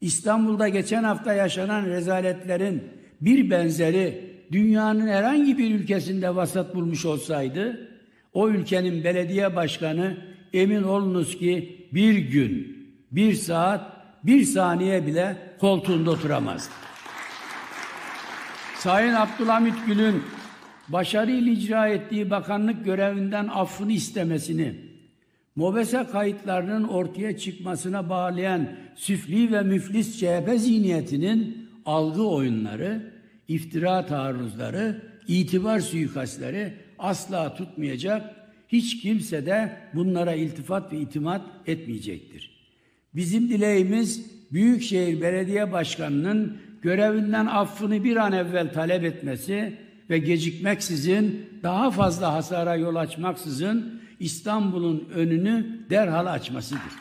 İstanbul'da 0.00 0.68
geçen 0.68 1.04
hafta 1.04 1.32
yaşanan 1.32 1.86
rezaletlerin 1.86 2.82
bir 3.20 3.50
benzeri 3.50 4.36
dünyanın 4.52 5.08
herhangi 5.08 5.58
bir 5.58 5.74
ülkesinde 5.74 6.36
vasat 6.36 6.74
bulmuş 6.74 7.04
olsaydı, 7.04 7.90
o 8.32 8.48
ülkenin 8.48 9.04
belediye 9.04 9.56
başkanı 9.56 10.16
emin 10.52 10.82
olunuz 10.82 11.38
ki 11.38 11.86
bir 11.92 12.18
gün, 12.18 12.76
bir 13.12 13.34
saat, 13.34 13.96
bir 14.24 14.44
saniye 14.44 15.06
bile 15.06 15.36
koltuğunda 15.60 16.10
oturamazdı. 16.10 16.72
Sayın 18.78 19.14
Abdülhamit 19.14 19.74
Gül'ün 19.86 20.22
başarıyla 20.88 21.52
icra 21.52 21.88
ettiği 21.88 22.30
bakanlık 22.30 22.84
görevinden 22.84 23.48
affını 23.48 23.92
istemesini, 23.92 24.74
MOBESE 25.56 26.06
kayıtlarının 26.12 26.84
ortaya 26.84 27.38
çıkmasına 27.38 28.08
bağlayan 28.08 28.68
süfli 28.94 29.52
ve 29.52 29.62
müflis 29.62 30.20
CHP 30.20 30.50
zihniyetinin 30.56 31.68
algı 31.86 32.28
oyunları, 32.28 33.12
iftira 33.48 34.06
taarruzları, 34.06 35.02
itibar 35.28 35.80
suikastleri 35.80 36.72
asla 36.98 37.54
tutmayacak, 37.54 38.36
hiç 38.68 39.02
kimse 39.02 39.46
de 39.46 39.76
bunlara 39.94 40.34
iltifat 40.34 40.92
ve 40.92 40.98
itimat 40.98 41.42
etmeyecektir. 41.66 42.56
Bizim 43.14 43.48
dileğimiz 43.48 44.36
Büyükşehir 44.52 45.20
Belediye 45.20 45.72
Başkanı'nın 45.72 46.58
görevinden 46.82 47.46
affını 47.46 48.04
bir 48.04 48.16
an 48.16 48.32
evvel 48.32 48.72
talep 48.72 49.04
etmesi 49.04 49.85
ve 50.10 50.18
gecikmeksizin 50.18 51.50
daha 51.62 51.90
fazla 51.90 52.32
hasara 52.32 52.76
yol 52.76 52.94
açmaksızın 52.94 54.02
İstanbul'un 54.20 55.08
önünü 55.14 55.86
derhal 55.90 56.26
açmasıdır. 56.26 56.92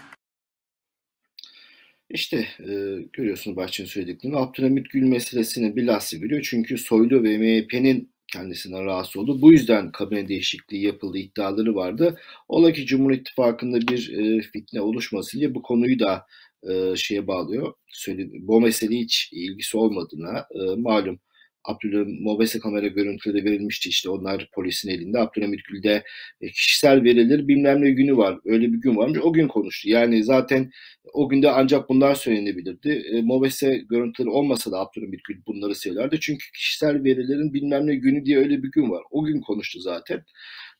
İşte 2.09 2.47
e, 2.59 2.74
görüyorsunuz 3.13 3.57
Bahçe'nin 3.57 3.88
söylediklerini. 3.88 4.38
Abdülhamit 4.38 4.89
Gül 4.89 5.03
meselesini 5.03 5.75
bilhassa 5.75 6.17
görüyor. 6.17 6.47
Çünkü 6.50 6.77
Soylu 6.77 7.24
ve 7.24 7.38
MHP'nin 7.38 8.15
kendisinden 8.33 8.85
rahatsız 8.85 9.17
oldu. 9.17 9.41
Bu 9.41 9.51
yüzden 9.51 9.91
kabine 9.91 10.27
değişikliği 10.27 10.83
yapıldı 10.85 11.17
iddiaları 11.17 11.75
vardı. 11.75 12.19
Ola 12.47 12.71
ki 12.71 12.85
Cumhur 12.85 13.12
İttifakı'nda 13.12 13.81
bir 13.81 14.13
e, 14.13 14.41
fitne 14.41 14.81
oluşmasın 14.81 15.39
diye 15.39 15.55
bu 15.55 15.62
konuyu 15.62 16.00
da 16.00 16.25
e, 16.69 16.95
şeye 16.95 17.27
bağlıyor. 17.27 17.74
Söyle, 17.88 18.27
bu 18.33 18.62
mesele 18.62 18.95
hiç 18.95 19.29
ilgisi 19.33 19.77
olmadığına 19.77 20.39
e, 20.39 20.75
malum 20.75 21.19
Abdülhamit 21.67 22.22
Mobese 22.22 22.60
kamera 22.60 22.88
görüntüleri 22.88 23.45
verilmişti 23.45 23.89
işte 23.89 24.10
onlar 24.10 24.50
polisin 24.53 24.89
elinde. 24.89 25.19
Abdülhamit 25.19 25.63
Gül'de 25.63 26.03
e, 26.41 26.48
kişisel 26.48 27.03
verilir 27.03 27.48
bilmem 27.48 27.81
ne 27.81 27.91
günü 27.91 28.17
var. 28.17 28.39
Öyle 28.45 28.74
bir 28.74 28.77
gün 28.77 28.98
varmış. 28.98 29.19
O 29.24 29.34
gün 29.34 29.48
konuştu. 29.48 29.89
Yani 29.89 30.24
zaten 30.24 30.72
o 31.13 31.29
günde 31.29 31.50
ancak 31.51 31.89
bunlar 31.89 32.15
söylenebilirdi. 32.15 32.89
E, 32.89 33.22
Mobese 33.22 33.77
görüntüleri 33.89 34.29
olmasa 34.29 34.72
da 34.72 34.79
Abdülhamit 34.79 35.24
Gül 35.24 35.38
bunları 35.48 35.75
söylerdi. 35.75 36.19
Çünkü 36.19 36.51
kişisel 36.51 37.03
verilerin 37.03 37.53
bilmem 37.53 37.88
ne 37.88 37.95
günü 37.95 38.25
diye 38.25 38.38
öyle 38.38 38.63
bir 38.63 38.72
gün 38.72 38.89
var. 38.89 39.03
O 39.12 39.25
gün 39.25 39.41
konuştu 39.41 39.79
zaten. 39.79 40.24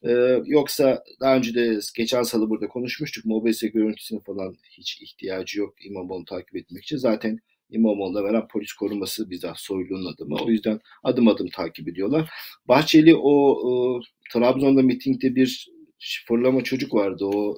Ee, 0.04 0.42
yoksa 0.46 1.04
daha 1.22 1.36
önce 1.36 1.56
de 1.56 1.80
geçen 1.96 2.24
salı 2.24 2.50
burada 2.50 2.68
konuşmuştuk. 2.68 3.26
Mobese 3.26 3.68
görüntüsüne 3.68 4.20
falan 4.20 4.58
hiç 4.72 5.02
ihtiyacı 5.02 5.60
yok 5.60 5.86
İmamoğlu 5.86 6.26
takip 6.26 6.56
etmek 6.56 6.84
için. 6.84 6.98
Zaten 6.98 7.40
İmamoğlu'na 7.70 8.24
veren 8.24 8.48
polis 8.48 8.74
koruması 8.74 9.30
bizzat 9.30 9.60
Soylu'nun 9.60 10.14
adımı. 10.14 10.36
O 10.36 10.50
yüzden 10.50 10.80
adım 11.04 11.28
adım 11.28 11.48
takip 11.48 11.88
ediyorlar. 11.88 12.30
Bahçeli 12.68 13.16
o, 13.16 13.32
o 13.70 14.02
Trabzon'da 14.34 14.82
mitingde 14.82 15.36
bir 15.36 15.68
fırlama 16.28 16.64
çocuk 16.64 16.94
vardı. 16.94 17.26
O 17.26 17.58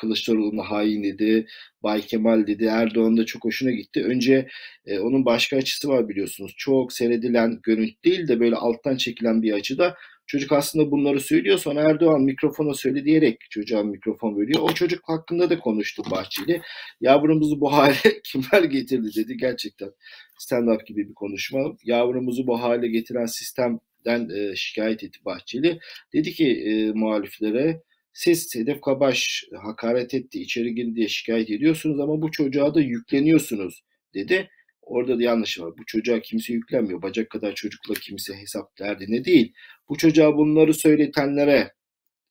Kılıçdaroğlu'na 0.00 0.62
hain 0.70 1.04
dedi, 1.04 1.46
Bay 1.82 2.00
Kemal 2.00 2.46
dedi, 2.46 2.64
Erdoğan 2.64 3.16
da 3.16 3.26
çok 3.26 3.44
hoşuna 3.44 3.70
gitti. 3.70 4.04
Önce 4.04 4.48
e, 4.86 4.98
onun 4.98 5.24
başka 5.24 5.56
açısı 5.56 5.88
var 5.88 6.08
biliyorsunuz. 6.08 6.54
Çok 6.56 6.92
seyredilen 6.92 7.60
görüntü 7.62 8.02
değil 8.04 8.28
de 8.28 8.40
böyle 8.40 8.56
alttan 8.56 8.96
çekilen 8.96 9.42
bir 9.42 9.52
açıda 9.52 9.96
Çocuk 10.26 10.52
aslında 10.52 10.90
bunları 10.90 11.20
söylüyor. 11.20 11.58
Sonra 11.58 11.80
Erdoğan 11.80 12.22
mikrofona 12.22 12.74
söyle 12.74 13.04
diyerek 13.04 13.38
çocuğa 13.50 13.82
mikrofon 13.82 14.40
veriyor. 14.40 14.60
O 14.62 14.74
çocuk 14.74 15.00
hakkında 15.08 15.50
da 15.50 15.58
konuştu 15.58 16.02
Bahçeli. 16.10 16.62
Yavrumuzu 17.00 17.60
bu 17.60 17.72
hale 17.72 18.20
kimler 18.24 18.62
getirdi 18.64 19.08
dedi. 19.16 19.36
Gerçekten 19.36 19.90
stand-up 20.38 20.84
gibi 20.86 21.08
bir 21.08 21.14
konuşma. 21.14 21.76
Yavrumuzu 21.84 22.46
bu 22.46 22.62
hale 22.62 22.88
getiren 22.88 23.26
sistemden 23.26 24.28
e, 24.36 24.56
şikayet 24.56 25.04
etti 25.04 25.18
Bahçeli. 25.24 25.78
Dedi 26.12 26.32
ki 26.32 26.46
e, 26.66 26.92
muhaliflere 26.92 27.82
siz 28.12 28.42
Sedef 28.42 28.80
Kabaş 28.80 29.44
hakaret 29.62 30.14
etti, 30.14 30.40
içeri 30.40 30.74
girdi 30.74 30.94
diye 30.94 31.08
şikayet 31.08 31.50
ediyorsunuz 31.50 32.00
ama 32.00 32.22
bu 32.22 32.30
çocuğa 32.30 32.74
da 32.74 32.80
yükleniyorsunuz 32.80 33.82
dedi. 34.14 34.50
Orada 34.82 35.18
da 35.18 35.22
yanlış 35.22 35.60
var. 35.60 35.72
Bu 35.78 35.86
çocuğa 35.86 36.20
kimse 36.20 36.52
yüklenmiyor. 36.52 37.02
Bacak 37.02 37.30
kadar 37.30 37.54
çocukla 37.54 37.94
kimse 37.94 38.36
hesap 38.36 38.78
derdine 38.78 39.24
değil. 39.24 39.52
Bu 39.88 39.96
çocuğa 39.96 40.36
bunları 40.36 40.74
söyletenlere 40.74 41.72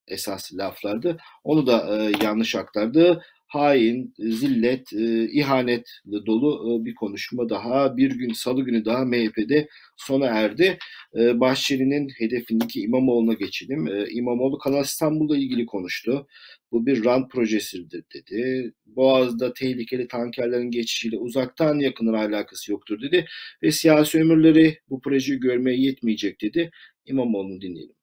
esas 0.07 0.53
laflardı. 0.53 1.17
Onu 1.43 1.67
da 1.67 1.97
e, 1.97 2.11
yanlış 2.25 2.55
aktardı. 2.55 3.23
Hain, 3.51 4.13
zillet, 4.19 4.93
e, 4.93 5.29
ihanetle 5.31 6.25
dolu 6.25 6.81
e, 6.81 6.85
bir 6.85 6.95
konuşma 6.95 7.49
daha. 7.49 7.97
Bir 7.97 8.11
gün 8.11 8.33
salı 8.33 8.61
günü 8.61 8.85
daha 8.85 9.05
MHP'de 9.05 9.67
sona 9.97 10.25
erdi. 10.25 10.77
E, 11.15 11.39
Bahçeli'nin 11.39 12.09
hedefindeki 12.17 12.81
İmamoğlu'na 12.81 13.33
geçelim. 13.33 13.87
E, 13.87 14.05
İmamoğlu 14.11 14.57
Kanal 14.57 14.83
İstanbul'la 14.83 15.37
ilgili 15.37 15.65
konuştu. 15.65 16.27
Bu 16.71 16.85
bir 16.85 17.05
rant 17.05 17.31
projesidir 17.31 18.03
dedi. 18.15 18.73
Boğaz'da 18.85 19.53
tehlikeli 19.53 20.07
tankerlerin 20.07 20.71
geçişiyle 20.71 21.17
uzaktan 21.17 21.79
yakının 21.79 22.13
alakası 22.13 22.71
yoktur 22.71 23.01
dedi. 23.01 23.25
Ve 23.63 23.71
siyasi 23.71 24.19
ömürleri 24.19 24.77
bu 24.89 25.01
projeyi 25.01 25.39
görmeye 25.39 25.77
yetmeyecek 25.77 26.41
dedi. 26.41 26.71
İmamoğlu'nu 27.05 27.61
dinleyelim. 27.61 28.00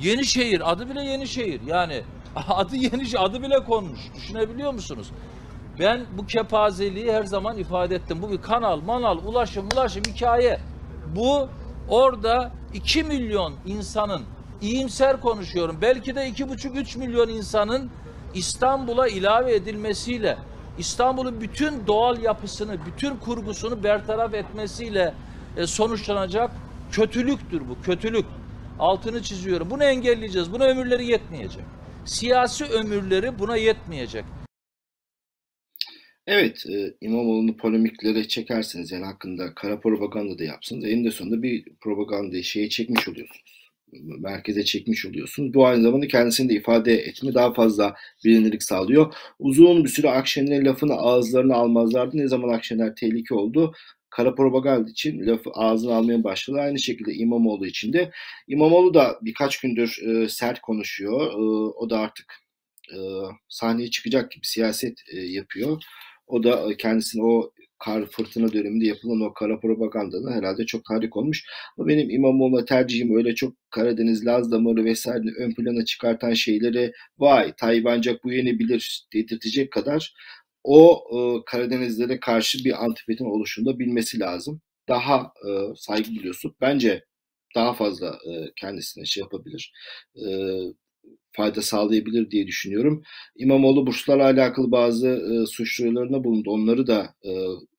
Yenişehir 0.00 0.72
adı 0.72 0.90
bile 0.90 1.02
Yenişehir 1.02 1.60
yani 1.66 2.02
adı 2.48 2.76
Yeniş 2.76 3.14
adı 3.18 3.42
bile 3.42 3.64
konmuş 3.64 4.00
düşünebiliyor 4.14 4.72
musunuz? 4.72 5.10
Ben 5.78 6.06
bu 6.18 6.26
kepazeliği 6.26 7.12
her 7.12 7.24
zaman 7.24 7.58
ifade 7.58 7.94
ettim. 7.94 8.22
Bu 8.22 8.30
bir 8.30 8.42
kanal, 8.42 8.80
manal, 8.80 9.18
ulaşım, 9.18 9.68
ulaşım 9.74 10.02
hikaye. 10.02 10.60
Bu 11.16 11.48
orada 11.88 12.52
2 12.74 13.02
milyon 13.04 13.54
insanın 13.66 14.22
iyimser 14.60 15.20
konuşuyorum. 15.20 15.78
Belki 15.82 16.14
de 16.14 16.28
2,5-3 16.28 16.98
milyon 16.98 17.28
insanın 17.28 17.90
İstanbul'a 18.34 19.08
ilave 19.08 19.54
edilmesiyle 19.54 20.38
İstanbul'un 20.78 21.40
bütün 21.40 21.86
doğal 21.86 22.22
yapısını, 22.22 22.86
bütün 22.86 23.16
kurgusunu 23.16 23.84
bertaraf 23.84 24.34
etmesiyle 24.34 25.14
e, 25.56 25.66
sonuçlanacak 25.66 26.50
kötülüktür 26.90 27.62
bu, 27.68 27.82
kötülük. 27.82 28.26
Altını 28.78 29.22
çiziyorum. 29.22 29.70
Bunu 29.70 29.84
engelleyeceğiz. 29.84 30.52
Buna 30.52 30.64
ömürleri 30.64 31.06
yetmeyecek. 31.06 31.64
Siyasi 32.04 32.64
ömürleri 32.64 33.38
buna 33.38 33.56
yetmeyecek. 33.56 34.24
Evet, 36.26 36.66
e, 36.66 36.94
İmamoğlu'nu 37.00 37.56
polemiklere 37.56 38.28
çekerseniz 38.28 38.92
yani 38.92 39.04
hakkında 39.04 39.54
kara 39.54 39.80
propaganda 39.80 40.38
da 40.38 40.44
yapsınız. 40.44 40.84
Eninde 40.84 41.10
sonunda 41.10 41.42
bir 41.42 41.64
propaganda 41.80 42.42
şeyi 42.42 42.70
çekmiş 42.70 43.08
oluyorsunuz. 43.08 43.70
Merkeze 44.18 44.64
çekmiş 44.64 45.06
oluyorsunuz. 45.06 45.54
Bu 45.54 45.66
aynı 45.66 45.82
zamanda 45.82 46.08
kendisini 46.08 46.48
de 46.48 46.54
ifade 46.54 46.94
etme 46.94 47.34
daha 47.34 47.52
fazla 47.52 47.94
bilinirlik 48.24 48.62
sağlıyor. 48.62 49.14
Uzun 49.38 49.84
bir 49.84 49.88
süre 49.88 50.10
Akşener'in 50.10 50.64
lafını 50.64 50.94
ağızlarına 50.94 51.54
almazlardı. 51.54 52.16
Ne 52.16 52.28
zaman 52.28 52.48
Akşener 52.48 52.94
tehlike 52.94 53.34
oldu? 53.34 53.74
Kara 54.10 54.34
propaganda 54.34 54.90
için 54.90 55.26
lafı 55.26 55.50
ağzına 55.50 55.94
almaya 55.94 56.24
başladı. 56.24 56.58
Aynı 56.60 56.78
şekilde 56.78 57.14
İmamoğlu 57.14 57.66
için 57.66 57.92
de. 57.92 58.10
İmamoğlu 58.48 58.94
da 58.94 59.18
birkaç 59.22 59.60
gündür 59.60 59.98
e, 60.06 60.28
sert 60.28 60.60
konuşuyor. 60.60 61.32
E, 61.32 61.36
o 61.76 61.90
da 61.90 61.98
artık 61.98 62.34
e, 62.92 62.96
sahneye 63.48 63.90
çıkacak 63.90 64.30
gibi 64.32 64.46
siyaset 64.46 64.98
e, 65.12 65.20
yapıyor. 65.20 65.82
O 66.26 66.42
da 66.42 66.76
kendisini 66.76 67.24
o 67.24 67.52
kar 67.78 68.06
fırtına 68.06 68.52
döneminde 68.52 68.86
yapılan 68.86 69.20
o 69.20 69.32
kara 69.34 69.60
propagandanın 69.60 70.32
herhalde 70.32 70.66
çok 70.66 70.84
tahrik 70.84 71.16
olmuş. 71.16 71.44
Ama 71.78 71.88
benim 71.88 72.10
İmamoğlu'na 72.10 72.64
tercihim 72.64 73.16
öyle 73.16 73.34
çok 73.34 73.54
Karadeniz, 73.70 74.26
Laz 74.26 74.52
damarı 74.52 74.84
vesaire 74.84 75.22
ön 75.38 75.54
plana 75.54 75.84
çıkartan 75.84 76.34
şeyleri 76.34 76.92
vay 77.18 77.52
Tayyip 77.56 77.86
ancak 77.86 78.24
bu 78.24 78.32
yenebilir 78.32 79.06
dedirtecek 79.12 79.72
kadar 79.72 80.14
o 80.64 81.04
e, 81.12 81.44
Karadenizlere 81.46 82.20
karşı 82.20 82.64
bir 82.64 82.84
antipatin 82.84 83.24
oluşunda 83.24 83.78
bilmesi 83.78 84.20
lazım. 84.20 84.60
Daha 84.88 85.32
e, 85.48 85.50
saygı 85.76 86.10
biliyorsun. 86.10 86.54
Bence 86.60 87.04
daha 87.54 87.74
fazla 87.74 88.08
e, 88.08 88.52
kendisine 88.56 89.04
şey 89.04 89.20
yapabilir. 89.20 89.72
E, 90.16 90.26
fayda 91.32 91.62
sağlayabilir 91.62 92.30
diye 92.30 92.46
düşünüyorum. 92.46 93.02
İmamoğlu 93.36 93.86
burslarla 93.86 94.24
alakalı 94.24 94.70
bazı 94.70 95.08
e, 95.08 95.46
suç 95.46 95.78
duyurularında 95.80 96.24
bulundu. 96.24 96.50
Onları 96.50 96.86
da 96.86 97.14
e, 97.24 97.30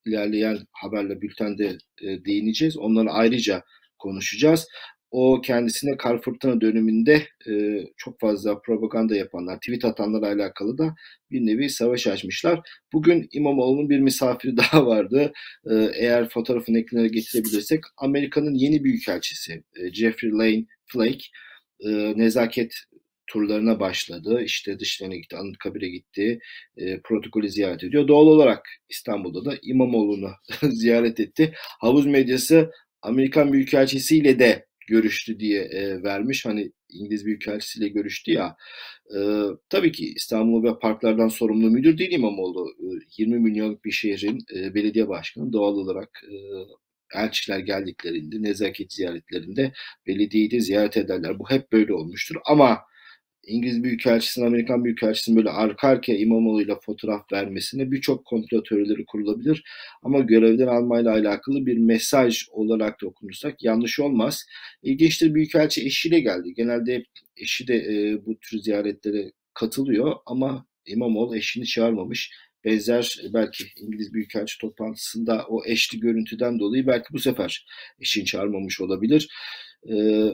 ilerleyen 0.06 0.58
haberle 0.72 1.20
bültende 1.20 1.78
e, 2.02 2.24
değineceğiz. 2.24 2.76
Onları 2.78 3.10
ayrıca 3.10 3.62
konuşacağız 3.98 4.66
o 5.10 5.40
kendisine 5.40 5.96
kar 5.96 6.22
fırtına 6.22 6.60
döneminde 6.60 7.26
e, 7.48 7.84
çok 7.96 8.20
fazla 8.20 8.60
propaganda 8.60 9.16
yapanlar, 9.16 9.56
tweet 9.56 9.84
atanlarla 9.84 10.26
alakalı 10.26 10.78
da 10.78 10.94
bir 11.30 11.46
nevi 11.46 11.70
savaş 11.70 12.06
açmışlar. 12.06 12.60
Bugün 12.92 13.28
İmamoğlu'nun 13.32 13.90
bir 13.90 14.00
misafiri 14.00 14.56
daha 14.56 14.86
vardı. 14.86 15.32
E, 15.70 15.74
eğer 15.94 16.28
fotoğrafını 16.28 16.78
ekrana 16.78 17.06
getirebilirsek 17.06 17.80
Amerika'nın 17.96 18.54
yeni 18.54 18.84
büyükelçisi 18.84 19.62
e, 19.76 19.92
Jeffrey 19.92 20.32
Lane 20.32 20.64
Flake 20.86 21.24
e, 21.80 21.88
nezaket 22.16 22.74
turlarına 23.26 23.80
başladı. 23.80 24.42
İşte 24.44 24.78
dışlarına 24.78 25.16
gitti, 25.16 25.36
Anıtkabir'e 25.36 25.88
gitti, 25.88 26.38
e, 26.76 27.00
protokolü 27.00 27.48
ziyaret 27.48 27.84
ediyor. 27.84 28.08
Doğal 28.08 28.26
olarak 28.26 28.68
İstanbul'da 28.88 29.44
da 29.44 29.58
İmamoğlu'nu 29.62 30.30
ziyaret 30.70 31.20
etti. 31.20 31.52
Havuz 31.80 32.06
medyası 32.06 32.70
Amerikan 33.02 33.52
Büyükelçisiyle 33.52 34.38
de 34.38 34.66
görüştü 34.90 35.40
diye 35.40 35.62
e, 35.62 36.02
vermiş. 36.02 36.46
Hani 36.46 36.72
İngiliz 36.88 37.26
Büyükelçisiyle 37.26 37.88
görüştü 37.88 38.32
ya. 38.32 38.56
E, 39.16 39.18
tabii 39.68 39.92
ki 39.92 40.12
İstanbul 40.16 40.64
ve 40.64 40.78
parklardan 40.78 41.28
sorumlu 41.28 41.70
müdür 41.70 41.98
değil 41.98 42.12
İmamoğlu. 42.12 42.68
E, 42.80 42.86
20 43.18 43.38
milyonluk 43.38 43.84
bir 43.84 43.90
şehrin 43.90 44.38
e, 44.56 44.74
belediye 44.74 45.08
başkanı 45.08 45.52
doğal 45.52 45.74
olarak 45.74 46.22
e, 46.24 46.34
elçiler 47.20 47.58
geldiklerinde, 47.58 48.42
nezaket 48.42 48.92
ziyaretlerinde 48.92 49.72
belediyeyi 50.06 50.50
de 50.50 50.60
ziyaret 50.60 50.96
ederler. 50.96 51.38
Bu 51.38 51.50
hep 51.50 51.72
böyle 51.72 51.94
olmuştur. 51.94 52.36
Ama 52.46 52.78
İngiliz 53.50 53.82
Büyükelçisi'nin, 53.82 54.46
Amerikan 54.46 54.84
Büyükelçisi'nin 54.84 55.36
böyle 55.36 55.50
arka 55.50 55.88
arkaya 55.88 56.18
İmamoğlu'yla 56.18 56.78
fotoğraf 56.80 57.32
vermesine 57.32 57.90
birçok 57.90 58.24
komplo 58.24 58.62
teorileri 58.62 59.04
kurulabilir. 59.04 59.64
Ama 60.02 60.20
görevden 60.20 60.66
almayla 60.66 61.12
alakalı 61.12 61.66
bir 61.66 61.78
mesaj 61.78 62.46
olarak 62.50 63.02
da 63.02 63.06
okunursak 63.06 63.62
yanlış 63.62 64.00
olmaz. 64.00 64.46
İlginçtir 64.82 65.34
Büyükelçi 65.34 65.86
eşiyle 65.86 66.20
geldi. 66.20 66.54
Genelde 66.54 67.04
eşi 67.36 67.68
de 67.68 67.74
e, 67.76 68.26
bu 68.26 68.38
tür 68.38 68.58
ziyaretlere 68.58 69.32
katılıyor 69.54 70.16
ama 70.26 70.66
İmamoğlu 70.86 71.36
eşini 71.36 71.66
çağırmamış. 71.66 72.30
Benzer 72.64 73.20
belki 73.34 73.64
İngiliz 73.76 74.14
Büyükelçi 74.14 74.58
toplantısında 74.58 75.46
o 75.48 75.64
eşli 75.66 76.00
görüntüden 76.00 76.58
dolayı 76.58 76.86
belki 76.86 77.06
bu 77.12 77.18
sefer 77.18 77.66
eşini 78.00 78.24
çağırmamış 78.24 78.80
olabilir. 78.80 79.28
Ee, 79.90 80.26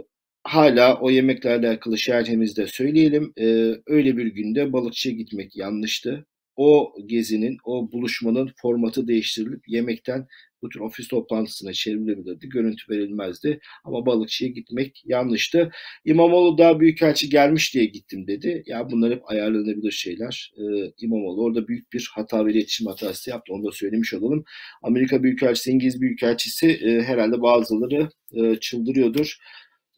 hala 0.49 1.01
o 1.01 1.11
yemekle 1.11 1.51
alakalı 1.51 1.99
şerhimizde 1.99 2.67
söyleyelim. 2.67 3.33
E, 3.39 3.45
öyle 3.87 4.17
bir 4.17 4.27
günde 4.27 4.73
balıkçıya 4.73 5.15
gitmek 5.15 5.57
yanlıştı. 5.57 6.27
O 6.57 6.95
gezinin, 7.07 7.57
o 7.65 7.93
buluşmanın 7.93 8.51
formatı 8.63 9.09
değiştirilip 9.09 9.69
yemekten 9.69 10.27
bu 10.63 10.69
tür 10.69 10.81
ofis 10.81 11.09
toplantısına 11.09 11.73
çevrilebilirdi. 11.73 12.49
Görüntü 12.49 12.83
verilmezdi. 12.91 13.61
Ama 13.85 14.07
balıkçıya 14.07 14.51
gitmek 14.51 15.03
yanlıştı. 15.05 15.71
İmamoğlu 16.05 16.59
daha 16.59 16.81
büyükelçi 16.81 17.29
gelmiş 17.29 17.75
diye 17.75 17.85
gittim 17.85 18.27
dedi. 18.27 18.63
Ya 18.67 18.91
bunlar 18.91 19.13
hep 19.13 19.31
ayarlanabilir 19.31 19.91
şeyler. 19.91 20.53
Ee, 20.59 20.93
İmamoğlu 20.99 21.45
orada 21.45 21.69
büyük 21.69 21.93
bir 21.93 22.11
hata 22.15 22.47
ve 22.47 22.53
iletişim 22.53 22.87
hatası 22.87 23.31
yaptı. 23.31 23.53
Onu 23.53 23.65
da 23.67 23.73
söylemiş 23.73 24.15
olalım. 24.15 24.45
Amerika 24.83 25.23
Büyükelçisi, 25.23 25.71
İngiliz 25.71 26.01
Büyükelçisi 26.01 26.69
e, 26.69 27.03
herhalde 27.03 27.43
bazıları 27.43 28.09
e, 28.35 28.57
çıldırıyordur. 28.61 29.37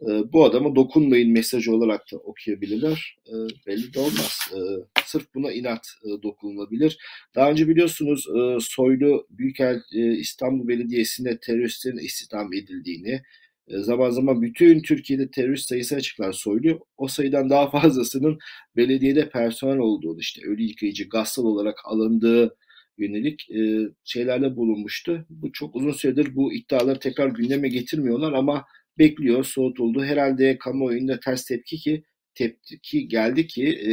E, 0.02 0.32
bu 0.32 0.44
adama 0.44 0.76
dokunmayın 0.76 1.32
mesajı 1.32 1.72
olarak 1.74 2.12
da 2.12 2.16
okuyabilirler. 2.16 3.16
E, 3.26 3.34
belli 3.66 3.94
de 3.94 3.98
olmaz. 4.00 4.38
E, 4.52 4.58
sırf 5.04 5.34
buna 5.34 5.52
inat 5.52 5.86
e, 6.04 6.22
dokunulabilir. 6.22 6.98
Daha 7.34 7.50
önce 7.50 7.68
biliyorsunuz 7.68 8.26
e, 8.28 8.58
Soylu 8.60 9.26
Büyükel 9.30 9.80
e, 9.94 10.12
İstanbul 10.16 10.68
Belediyesi'nde 10.68 11.38
teröristlerin 11.40 11.98
istihdam 11.98 12.52
edildiğini, 12.52 13.22
E, 13.68 13.78
zaman 13.78 14.10
zaman 14.10 14.42
bütün 14.42 14.82
Türkiye'de 14.82 15.30
terörist 15.30 15.68
sayısı 15.68 15.96
açıklar 15.96 16.32
Soylu. 16.32 16.86
O 16.96 17.08
sayıdan 17.08 17.50
daha 17.50 17.70
fazlasının 17.70 18.38
belediyede 18.76 19.30
personel 19.30 19.78
olduğunu 19.78 20.20
işte 20.20 20.40
ölü 20.46 20.62
yıkayıcı, 20.62 21.08
gassal 21.08 21.44
olarak 21.44 21.76
alındığı 21.84 22.56
yönelik 22.98 23.50
e, 23.50 23.88
şeylerle 24.04 24.56
bulunmuştu. 24.56 25.26
Bu 25.30 25.52
çok 25.52 25.76
uzun 25.76 25.92
süredir 25.92 26.34
bu 26.34 26.52
iddiaları 26.52 26.98
tekrar 26.98 27.28
gündeme 27.28 27.68
getirmiyorlar 27.68 28.32
ama 28.32 28.64
bekliyor, 28.98 29.44
soğutuldu. 29.44 30.04
Herhalde 30.04 30.58
kamuoyunda 30.58 31.20
ters 31.20 31.44
tepki 31.44 31.76
ki 31.76 32.04
tepki 32.34 33.08
geldi 33.08 33.46
ki 33.46 33.64
e, 33.68 33.92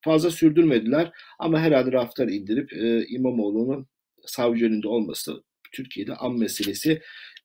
fazla 0.00 0.30
sürdürmediler 0.30 1.12
ama 1.38 1.60
herhalde 1.60 1.92
raftar 1.92 2.28
indirip 2.28 2.72
e, 2.72 3.06
İmamoğlu'nun 3.08 3.86
savcı 4.26 4.66
önünde 4.66 4.88
olması 4.88 5.42
Türkiye'de 5.72 6.14
an 6.14 6.38
meselesi 6.38 7.02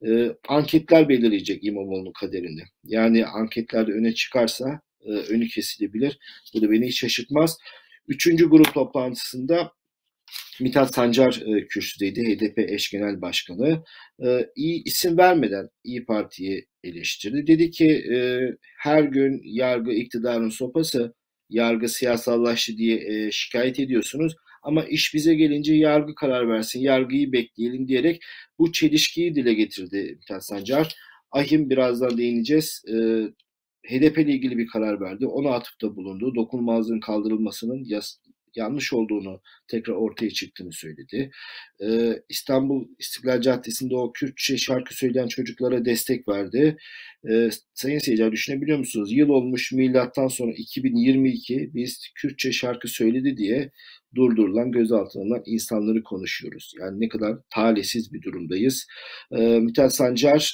e, 0.08 0.36
anketler 0.48 1.10
belirleyecek 1.10 1.64
İmamoğlu'nun 1.64 2.14
kaderini. 2.20 2.64
Yani 2.84 3.26
anketlerde 3.26 3.92
öne 3.92 4.14
çıkarsa 4.14 4.82
e, 5.06 5.10
önü 5.12 5.48
kesilebilir. 5.48 6.20
Bu 6.54 6.62
da 6.62 6.72
beni 6.72 6.88
hiç 6.88 7.00
şaşırtmaz. 7.00 7.58
Üçüncü 8.08 8.50
grup 8.50 8.74
toplantısında 8.74 9.72
Mithat 10.62 10.96
Sancar 10.96 11.44
e, 11.46 11.68
kürsüdeydi. 11.68 12.22
HDP 12.22 12.60
eş 12.60 12.92
genel 12.92 13.22
başkanı. 13.22 13.84
E, 14.26 14.50
iyi 14.56 14.84
isim 14.84 15.18
vermeden 15.18 15.70
İyi 15.84 16.06
Parti'yi 16.06 16.68
eleştirdi. 16.84 17.48
Dedi 17.48 17.72
ki 17.72 17.88
e, 17.88 18.18
her 18.78 19.04
gün 19.04 19.42
yargı 19.44 19.92
iktidarın 19.92 20.50
sopası, 20.50 21.14
yargı 21.50 21.90
siyasallaştı 21.90 22.78
diye 22.78 22.98
e, 22.98 23.32
şikayet 23.32 23.80
ediyorsunuz. 23.80 24.36
Ama 24.64 24.84
iş 24.86 25.14
bize 25.14 25.36
gelince 25.36 25.74
yargı 25.74 26.16
karar 26.16 26.50
versin, 26.50 26.80
yargıyı 26.80 27.32
bekleyelim 27.32 27.88
diyerek 27.88 28.22
bu 28.60 28.72
çelişkiyi 28.72 29.36
dile 29.36 29.54
getirdi 29.54 30.16
Mithat 30.20 30.46
Sancar. 30.46 30.96
Ahim 31.32 31.70
birazdan 31.70 32.18
değineceğiz. 32.18 32.84
E, 32.90 32.94
HDP 33.88 34.18
ile 34.18 34.32
ilgili 34.32 34.58
bir 34.58 34.68
karar 34.68 35.02
verdi. 35.02 35.28
Ona 35.28 35.50
atıfta 35.50 35.96
bulundu. 35.96 36.36
Dokunulmazlığın 36.36 37.00
kaldırılmasının 37.00 37.84
yas 37.86 38.18
yanlış 38.58 38.94
olduğunu 38.94 39.42
tekrar 39.68 39.94
ortaya 39.94 40.30
çıktığını 40.30 40.74
söyledi. 40.74 41.32
Ee, 41.84 42.14
İstanbul 42.30 42.88
İstiklal 43.00 43.42
Caddesi'nde 43.42 43.96
o 43.96 44.12
Kürtçe 44.14 44.58
şarkı 44.58 44.96
söyleyen 44.96 45.28
çocuklara 45.28 45.86
destek 45.86 46.28
verdi. 46.28 46.78
Ee, 47.30 47.50
sayın 47.74 48.00
seyirciler 48.00 48.32
düşünebiliyor 48.32 48.78
musunuz? 48.78 49.12
Yıl 49.12 49.30
olmuş 49.30 49.72
milattan 49.72 50.28
sonra 50.28 50.52
2022 50.52 51.72
biz 51.74 52.00
Kürtçe 52.16 52.52
şarkı 52.52 52.88
söyledi 52.88 53.38
diye 53.38 53.72
durdurulan, 54.16 54.72
gözaltına 54.72 55.42
insanları 55.46 56.04
konuşuyoruz. 56.04 56.74
Yani 56.80 57.00
ne 57.00 57.08
kadar 57.08 57.38
talihsiz 57.50 58.14
bir 58.14 58.22
durumdayız. 58.22 58.88
Ee, 59.32 59.60
Mithat 59.60 59.96
Sancar 59.96 60.54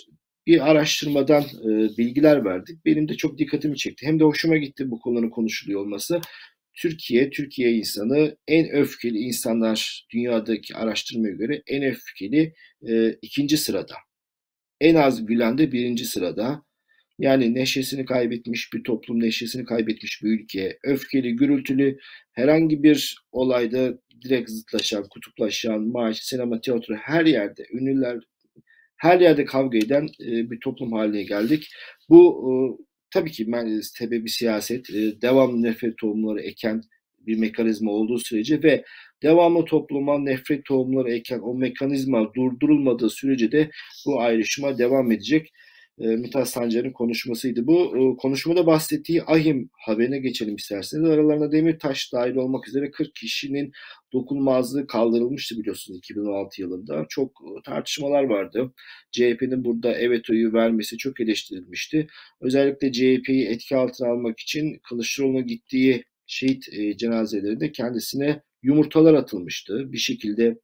bir 0.49 0.71
araştırmadan 0.71 1.43
e, 1.43 1.97
bilgiler 1.97 2.45
verdik. 2.45 2.85
Benim 2.85 3.09
de 3.09 3.13
çok 3.13 3.37
dikkatimi 3.37 3.77
çekti. 3.77 4.07
Hem 4.07 4.19
de 4.19 4.23
hoşuma 4.23 4.57
gitti 4.57 4.91
bu 4.91 4.99
konunun 4.99 5.29
konuşuluyor 5.29 5.81
olması. 5.81 6.21
Türkiye, 6.81 7.29
Türkiye 7.29 7.71
insanı 7.71 8.37
en 8.47 8.69
öfkeli 8.69 9.17
insanlar 9.17 10.07
dünyadaki 10.13 10.75
araştırmaya 10.75 11.33
göre 11.33 11.63
en 11.67 11.83
öfkeli 11.83 12.53
e, 12.89 13.11
ikinci 13.21 13.57
sırada. 13.57 13.95
En 14.81 14.95
az 14.95 15.25
gülen 15.25 15.57
de 15.57 15.71
birinci 15.71 16.05
sırada. 16.05 16.63
Yani 17.19 17.55
neşesini 17.55 18.05
kaybetmiş 18.05 18.73
bir 18.73 18.83
toplum, 18.83 19.19
neşesini 19.19 19.65
kaybetmiş 19.65 20.23
bir 20.23 20.29
ülke, 20.29 20.79
öfkeli, 20.83 21.35
gürültülü 21.35 21.97
herhangi 22.31 22.83
bir 22.83 23.15
olayda 23.31 23.99
direkt 24.23 24.49
zıtlaşan, 24.49 25.03
kutuplaşan, 25.09 25.81
maaş, 25.81 26.19
sinema, 26.19 26.61
tiyatro 26.61 26.95
her 26.95 27.25
yerde 27.25 27.65
ünlüler 27.73 28.19
her 28.97 29.19
yerde 29.19 29.45
kavga 29.45 29.77
eden 29.77 30.07
e, 30.21 30.51
bir 30.51 30.59
toplum 30.59 30.93
haline 30.93 31.23
geldik. 31.23 31.67
Bu 32.09 32.21
e, 32.47 32.51
tabii 33.13 33.31
ki 33.31 33.47
sebebi 33.81 34.29
siyaset, 34.29 34.89
e, 34.89 35.21
devamlı 35.21 35.63
nefret 35.63 35.97
tohumları 35.97 36.41
eken 36.41 36.81
bir 37.19 37.37
mekanizma 37.37 37.91
olduğu 37.91 38.19
sürece 38.19 38.63
ve 38.63 38.83
devamlı 39.23 39.65
topluma 39.65 40.19
nefret 40.19 40.65
tohumları 40.65 41.11
eken 41.11 41.39
o 41.39 41.55
mekanizma 41.55 42.33
durdurulmadığı 42.33 43.09
sürece 43.09 43.51
de 43.51 43.69
bu 44.05 44.21
ayrışma 44.21 44.77
devam 44.77 45.11
edecek 45.11 45.51
e, 45.99 46.07
Mithat 46.07 46.49
Sancar'ın 46.49 46.91
konuşmasıydı. 46.91 47.67
Bu 47.67 47.97
e, 47.97 48.17
konuşmada 48.17 48.65
bahsettiği 48.65 49.23
Ahim 49.23 49.69
haberine 49.73 50.19
geçelim 50.19 50.55
isterseniz. 50.55 51.09
Aralarında 51.09 51.51
Demirtaş 51.51 52.13
dahil 52.13 52.35
olmak 52.35 52.67
üzere 52.67 52.91
40 52.91 53.15
kişinin 53.15 53.71
dokunmazlığı 54.13 54.87
kaldırılmıştı 54.87 55.59
biliyorsunuz 55.59 55.97
2016 55.97 56.61
yılında. 56.61 57.05
Çok 57.09 57.31
e, 57.31 57.61
tartışmalar 57.65 58.23
vardı. 58.23 58.73
CHP'nin 59.11 59.65
burada 59.65 59.93
evet 59.93 60.29
oyu 60.29 60.53
vermesi 60.53 60.97
çok 60.97 61.19
eleştirilmişti. 61.19 62.07
Özellikle 62.41 62.91
CHP'yi 62.91 63.45
etki 63.47 63.75
altına 63.75 64.07
almak 64.09 64.39
için 64.39 64.79
Kılıçdaroğlu'na 64.89 65.41
gittiği 65.41 66.03
şehit 66.27 66.73
e, 66.73 66.97
cenazelerinde 66.97 67.71
kendisine 67.71 68.41
yumurtalar 68.63 69.13
atılmıştı. 69.13 69.91
Bir 69.93 69.97
şekilde 69.97 70.57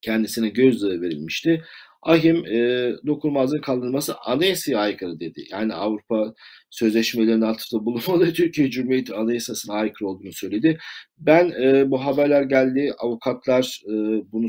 kendisine 0.00 0.48
gözdağı 0.48 1.00
verilmişti. 1.00 1.64
Ahim 2.02 2.46
e, 2.46 2.92
dokunulmazlığın 3.06 3.60
kaldırılması 3.60 4.14
anayasaya 4.26 4.78
aykırı 4.78 5.20
dedi. 5.20 5.44
Yani 5.50 5.74
Avrupa 5.74 6.34
sözleşmelerine 6.70 7.46
atıfta 7.46 7.84
bulunmadı. 7.84 8.32
Türkiye 8.34 8.70
Cumhuriyeti 8.70 9.14
Anayasası'na 9.14 9.74
aykırı 9.74 10.08
olduğunu 10.08 10.32
söyledi. 10.32 10.78
Ben 11.18 11.50
e, 11.62 11.90
bu 11.90 12.04
haberler 12.04 12.42
geldi. 12.42 12.92
Avukatlar 12.98 13.80
e, 13.86 13.92
bunu 14.32 14.46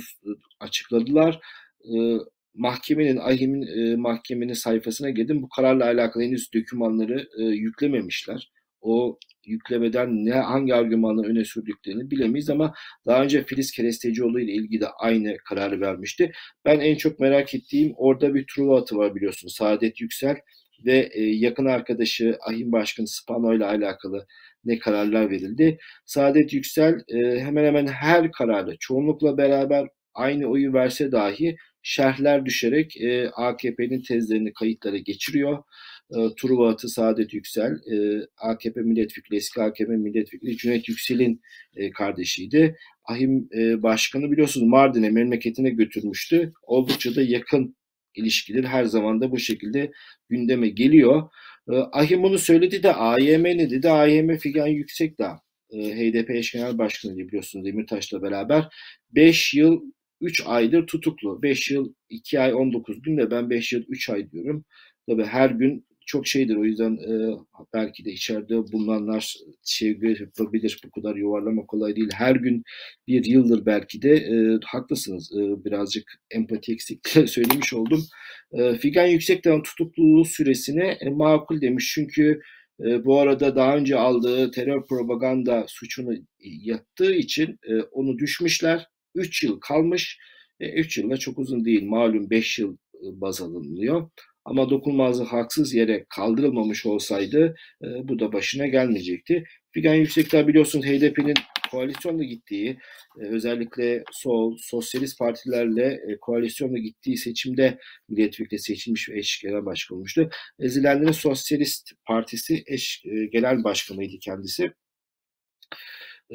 açıkladılar. 0.59 1.39
E, 1.83 2.17
mahkemenin, 2.55 3.17
Ahim'in 3.17 3.91
e, 3.91 3.95
mahkemenin 3.95 4.53
sayfasına 4.53 5.09
girdim. 5.09 5.41
Bu 5.41 5.49
kararla 5.49 5.85
alakalı 5.85 6.23
henüz 6.23 6.53
dokümanları 6.53 7.27
e, 7.39 7.43
yüklememişler. 7.43 8.51
O 8.81 9.19
yüklemeden 9.45 10.25
ne 10.25 10.31
hangi 10.31 10.75
argümanla 10.75 11.23
öne 11.23 11.45
sürdüklerini 11.45 12.11
bilemeyiz 12.11 12.49
ama 12.49 12.73
daha 13.07 13.23
önce 13.23 13.43
Filiz 13.43 13.71
Kerestecioğlu 13.71 14.39
ile 14.39 14.51
ilgili 14.51 14.81
de 14.81 14.87
aynı 14.99 15.37
kararı 15.37 15.81
vermişti. 15.81 16.31
Ben 16.65 16.79
en 16.79 16.95
çok 16.95 17.19
merak 17.19 17.55
ettiğim 17.55 17.93
orada 17.97 18.33
bir 18.33 18.45
Truva 18.55 18.81
atı 18.81 18.97
var 18.97 19.15
biliyorsunuz. 19.15 19.55
Saadet 19.55 20.01
Yüksel 20.01 20.37
ve 20.85 21.09
e, 21.13 21.23
yakın 21.23 21.65
arkadaşı 21.65 22.37
Ahim 22.47 22.71
Başkanı 22.71 23.07
Spano 23.07 23.55
ile 23.55 23.65
alakalı 23.65 24.27
ne 24.65 24.79
kararlar 24.79 25.29
verildi. 25.29 25.77
Saadet 26.05 26.53
Yüksel 26.53 26.93
e, 27.07 27.39
hemen 27.39 27.65
hemen 27.65 27.87
her 27.87 28.31
kararda 28.31 28.75
çoğunlukla 28.79 29.37
beraber 29.37 29.87
aynı 30.13 30.47
oyu 30.47 30.73
verse 30.73 31.11
dahi 31.11 31.55
şerhler 31.83 32.45
düşerek 32.45 32.97
e, 33.01 33.29
AKP'nin 33.29 34.01
tezlerini 34.01 34.53
kayıtlara 34.53 34.97
geçiriyor 34.97 35.63
e, 36.11 36.17
Truva 36.37 36.69
Atı 36.69 36.89
Saadet 36.89 37.33
Yüksel, 37.33 37.71
e, 37.71 38.27
AKP 38.37 38.81
milletvekili, 38.81 39.37
eski 39.37 39.61
AKP 39.61 39.95
milletvekili 39.95 40.57
Cüneyt 40.57 40.89
Yüksel'in 40.89 41.41
e, 41.75 41.91
kardeşiydi. 41.91 42.77
Ahim 43.05 43.49
e, 43.57 43.83
Başkanı 43.83 44.31
biliyorsunuz 44.31 44.67
Mardin'e, 44.67 45.09
memleketine 45.09 45.69
götürmüştü. 45.69 46.53
Oldukça 46.63 47.15
da 47.15 47.21
yakın 47.21 47.75
ilişkiler 48.15 48.63
her 48.63 48.85
zaman 48.85 49.21
da 49.21 49.31
bu 49.31 49.39
şekilde 49.39 49.91
gündeme 50.29 50.69
geliyor. 50.69 51.29
E, 51.71 51.75
Ahim 51.75 52.23
bunu 52.23 52.37
söyledi 52.37 52.83
de 52.83 52.93
AYM 52.93 53.43
ne 53.43 53.69
dedi? 53.69 53.89
AYM 53.89 54.37
Figen 54.37 54.67
Yüksek 54.67 55.19
de 55.19 55.27
e, 55.71 55.77
HDP 55.77 56.29
eş 56.29 56.51
genel 56.51 56.77
başkanı 56.77 57.17
biliyorsunuz 57.17 57.65
Demirtaş'la 57.65 58.21
beraber 58.21 58.67
5 59.11 59.53
yıl 59.53 59.81
3 60.21 60.43
aydır 60.45 60.87
tutuklu. 60.87 61.43
5 61.43 61.71
yıl 61.71 61.93
2 62.09 62.39
ay 62.39 62.53
19 62.53 63.01
gün 63.01 63.17
de 63.17 63.31
ben 63.31 63.49
5 63.49 63.73
yıl 63.73 63.83
3 63.89 64.09
ay 64.09 64.31
diyorum. 64.31 64.65
Tabii 65.07 65.23
her 65.25 65.49
gün 65.49 65.85
çok 66.09 66.27
şeydir. 66.27 66.55
O 66.55 66.65
yüzden 66.65 66.97
e, 66.97 67.37
belki 67.73 68.05
de 68.05 68.11
içeride 68.11 68.71
bulunanlar 68.71 69.35
şey 69.65 69.87
yapabilir. 69.89 70.81
Bu 70.85 71.01
kadar 71.01 71.15
yuvarlama 71.15 71.65
kolay 71.65 71.95
değil. 71.95 72.09
Her 72.13 72.35
gün 72.35 72.63
bir 73.07 73.25
yıldır 73.25 73.65
belki 73.65 74.01
de 74.01 74.15
e, 74.15 74.59
haklısınız. 74.65 75.31
E, 75.37 75.65
birazcık 75.65 76.11
empati 76.31 76.73
eksikliği 76.73 77.27
söylemiş 77.37 77.73
oldum. 77.73 78.03
E, 78.51 78.73
Figen 78.75 79.07
Yüksekdağ'ın 79.07 79.63
tutukluluğu 79.63 80.25
süresine 80.25 80.97
e, 81.01 81.09
makul 81.09 81.61
demiş. 81.61 81.91
Çünkü 81.93 82.41
e, 82.85 83.05
bu 83.05 83.19
arada 83.19 83.55
daha 83.55 83.77
önce 83.77 83.95
aldığı 83.95 84.51
terör 84.51 84.85
propaganda 84.85 85.65
suçunu 85.67 86.13
yattığı 86.39 87.13
için 87.13 87.59
e, 87.69 87.81
onu 87.81 88.17
düşmüşler. 88.19 88.87
3 89.15 89.43
yıl 89.43 89.59
kalmış. 89.59 90.19
3 90.59 90.97
e, 90.97 91.01
yılda 91.01 91.17
çok 91.17 91.39
uzun 91.39 91.65
değil. 91.65 91.83
Malum 91.83 92.29
5 92.29 92.59
yıl 92.59 92.73
e, 92.73 93.21
baz 93.21 93.41
alınıyor. 93.41 94.09
Ama 94.49 94.69
dokunmazlık 94.69 95.33
haksız 95.33 95.73
yere 95.73 96.05
kaldırılmamış 96.09 96.85
olsaydı 96.85 97.55
e, 97.83 97.87
bu 98.07 98.19
da 98.19 98.33
başına 98.33 98.67
gelmeyecekti. 98.67 99.43
Figen 99.71 99.93
Yüksekdağ 99.93 100.47
biliyorsunuz 100.47 100.85
HDP'nin 100.85 101.33
koalisyonla 101.71 102.23
gittiği, 102.23 102.77
e, 103.21 103.25
özellikle 103.25 104.03
sol, 104.11 104.57
sosyalist 104.61 105.19
partilerle 105.19 105.85
e, 105.85 106.17
koalisyonla 106.21 106.77
gittiği 106.77 107.17
seçimde 107.17 107.77
milletvekili 108.09 108.59
seçilmiş 108.59 109.09
ve 109.09 109.19
eş 109.19 109.41
genel 109.41 109.65
başkan 109.65 109.97
olmuştu. 109.97 110.29
Ezilenlerin 110.59 111.11
Sosyalist 111.11 111.91
Partisi 112.05 112.63
eş 112.67 113.03
e, 113.05 113.25
genel 113.25 113.63
başkanıydı 113.63 114.19
kendisi. 114.21 114.71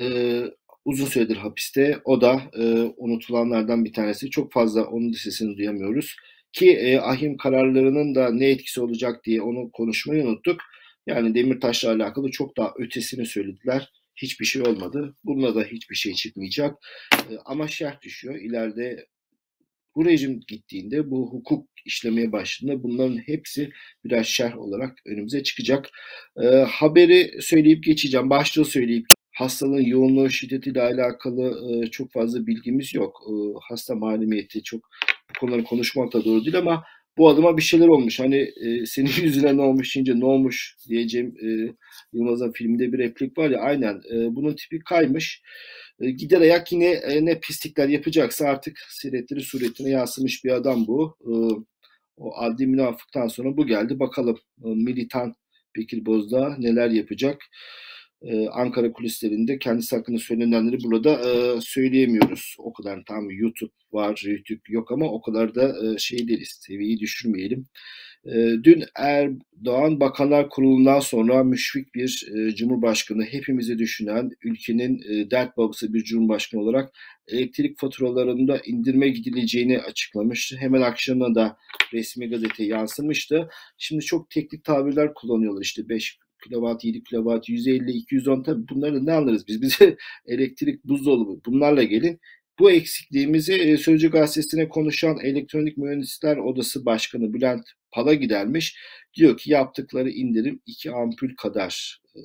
E, 0.01 0.05
uzun 0.85 1.07
süredir 1.07 1.37
hapiste. 1.37 1.99
O 2.05 2.21
da 2.21 2.43
e, 2.59 2.63
unutulanlardan 2.97 3.85
bir 3.85 3.93
tanesi. 3.93 4.31
Çok 4.31 4.53
fazla 4.53 4.85
onun 4.85 5.13
sesini 5.13 5.57
duyamıyoruz 5.57 6.17
Ki 6.55 6.71
e, 6.71 6.99
ahim 6.99 7.37
kararlarının 7.37 8.15
da 8.15 8.31
ne 8.31 8.47
etkisi 8.51 8.81
olacak 8.81 9.25
diye 9.25 9.43
onu 9.43 9.71
konuşmayı 9.73 10.25
unuttuk. 10.25 10.61
Yani 11.07 11.35
Demirtaş'la 11.35 11.91
alakalı 11.93 12.31
çok 12.31 12.57
daha 12.57 12.73
ötesini 12.79 13.27
söylediler. 13.27 13.93
Hiçbir 14.17 14.45
şey 14.45 14.63
olmadı. 14.63 15.17
Bununla 15.25 15.55
da 15.55 15.65
hiçbir 15.65 15.95
şey 15.95 16.15
çıkmayacak. 16.15 16.77
E, 17.15 17.33
ama 17.45 17.69
şerh 17.69 18.01
düşüyor. 18.03 18.35
İleride 18.35 19.07
bu 19.95 20.05
rejim 20.05 20.41
gittiğinde, 20.49 21.11
bu 21.11 21.33
hukuk 21.33 21.69
işlemeye 21.85 22.33
başladığında 22.33 22.83
bunların 22.83 23.19
hepsi 23.27 23.71
biraz 24.05 24.27
şerh 24.27 24.59
olarak 24.59 24.99
önümüze 25.07 25.43
çıkacak. 25.43 25.91
E, 26.43 26.47
haberi 26.47 27.43
söyleyip 27.43 27.85
geçeceğim. 27.85 28.31
Başlığı 28.31 28.65
söyleyip 28.65 29.07
hastalığın 29.35 29.87
yoğunluğu 29.87 30.31
şiddetiyle 30.31 30.83
alakalı 30.83 31.61
çok 31.91 32.13
fazla 32.13 32.47
bilgimiz 32.47 32.95
yok. 32.95 33.21
Hasta 33.69 33.95
mahremiyeti 33.95 34.63
çok 34.63 34.81
bu 35.31 35.41
konuları 35.41 35.65
konuşmak 35.65 36.13
da 36.13 36.25
doğru 36.25 36.45
değil 36.45 36.59
ama 36.59 36.85
bu 37.19 37.29
adıma 37.29 37.57
bir 37.57 37.63
şeyler 37.63 37.89
olmuş. 37.89 38.21
Hani 38.21 38.37
e, 38.37 38.87
senin 38.87 39.11
yüzüne 39.23 39.57
ne 39.57 39.63
olmuş 39.63 39.97
deyince 39.97 40.21
ne 40.21 40.25
olmuş 40.25 40.77
diyeceğim 40.89 41.35
e, 41.43 41.49
Yılmaz'ın 42.13 42.53
filminde 42.53 42.93
bir 42.93 42.99
replik 42.99 43.39
var 43.39 43.51
ya 43.51 43.61
aynen 43.61 43.95
e, 43.95 44.37
bunun 44.37 44.55
tipi 44.55 44.79
kaymış. 44.79 45.43
E, 46.01 46.11
gider 46.11 46.41
ayak 46.41 46.73
yine 46.73 46.87
e, 46.87 47.25
ne 47.25 47.41
pislikler 47.41 47.89
yapacaksa 47.89 48.47
artık 48.47 48.79
siretleri 48.89 49.41
suretine 49.41 49.91
yansımış 49.91 50.45
bir 50.45 50.51
adam 50.51 50.87
bu. 50.87 51.17
E, 51.21 51.33
o 52.17 52.37
adli 52.37 52.67
münafıktan 52.67 53.29
sonra 53.29 53.57
bu 53.57 53.67
geldi. 53.67 53.99
Bakalım 53.99 54.39
e, 54.65 54.69
militan 54.69 55.35
Bekir 55.77 56.07
Bozdağ 56.07 56.57
neler 56.59 56.91
yapacak. 56.91 57.43
Ee, 58.27 58.49
Ankara 58.49 58.93
kulislerinde 58.93 59.59
kendisi 59.59 59.97
hakkında 59.97 60.19
söylenenleri 60.19 60.79
burada 60.85 61.11
e, 61.31 61.61
söyleyemiyoruz. 61.61 62.57
O 62.59 62.73
kadar 62.73 63.05
tam 63.05 63.31
YouTube 63.31 63.73
var, 63.93 64.23
YouTube 64.27 64.63
yok 64.69 64.93
ama 64.93 65.07
o 65.13 65.23
kadar 65.23 65.55
da 65.55 65.95
e, 65.95 65.99
şey 65.99 66.29
değiliz, 66.29 66.59
seviyeyi 66.61 67.01
düşürmeyelim. 67.01 67.67
E, 68.27 68.33
dün 68.65 68.85
Erdoğan 68.97 70.01
Bakanlar 70.01 70.49
Kurulu'ndan 70.49 71.01
sonra 71.01 71.45
müşfik 71.45 71.95
bir 71.95 72.27
e, 72.35 72.55
Cumhurbaşkanı, 72.55 73.23
hepimizi 73.23 73.79
düşünen, 73.79 74.31
ülkenin 74.45 75.03
e, 75.03 75.31
dert 75.31 75.57
babası 75.57 75.95
bir 75.95 76.05
Cumhurbaşkanı 76.05 76.61
olarak 76.61 76.95
elektrik 77.29 77.79
faturalarında 77.79 78.61
indirme 78.67 79.09
gidileceğini 79.09 79.81
açıklamıştı. 79.81 80.57
Hemen 80.57 80.81
akşamına 80.81 81.35
da 81.35 81.57
resmi 81.93 82.29
gazete 82.29 82.65
yansımıştı. 82.65 83.49
Şimdi 83.79 84.05
çok 84.05 84.31
teknik 84.31 84.65
tabirler 84.65 85.15
kullanıyorlar 85.15 85.63
işte 85.63 85.89
5 85.89 86.19
kilowatt, 86.45 86.85
7 86.85 87.03
kilowatt, 87.05 87.49
150, 87.49 87.91
210 87.91 88.43
tabii 88.43 88.69
bunları 88.69 89.07
ne 89.07 89.13
anlarız 89.13 89.49
biz? 89.49 89.63
Bize 89.63 89.97
elektrik 90.27 90.85
buzdolabı 90.85 91.41
bunlarla 91.47 91.83
gelin. 91.83 92.21
Bu 92.59 92.71
eksikliğimizi 92.71 93.55
e, 93.55 93.77
Sözcü 93.77 94.11
Gazetesi'ne 94.11 94.69
konuşan 94.69 95.19
Elektronik 95.23 95.79
Mühendisler 95.79 96.37
Odası 96.37 96.87
Başkanı 96.87 97.35
Bülent 97.35 97.65
Pala 97.93 98.15
gidermiş. 98.15 98.77
Diyor 99.15 99.37
ki 99.37 99.51
yaptıkları 99.51 100.11
indirim 100.11 100.61
2 100.67 100.91
ampul 100.91 101.29
kadar 101.37 102.01
e, 102.17 102.21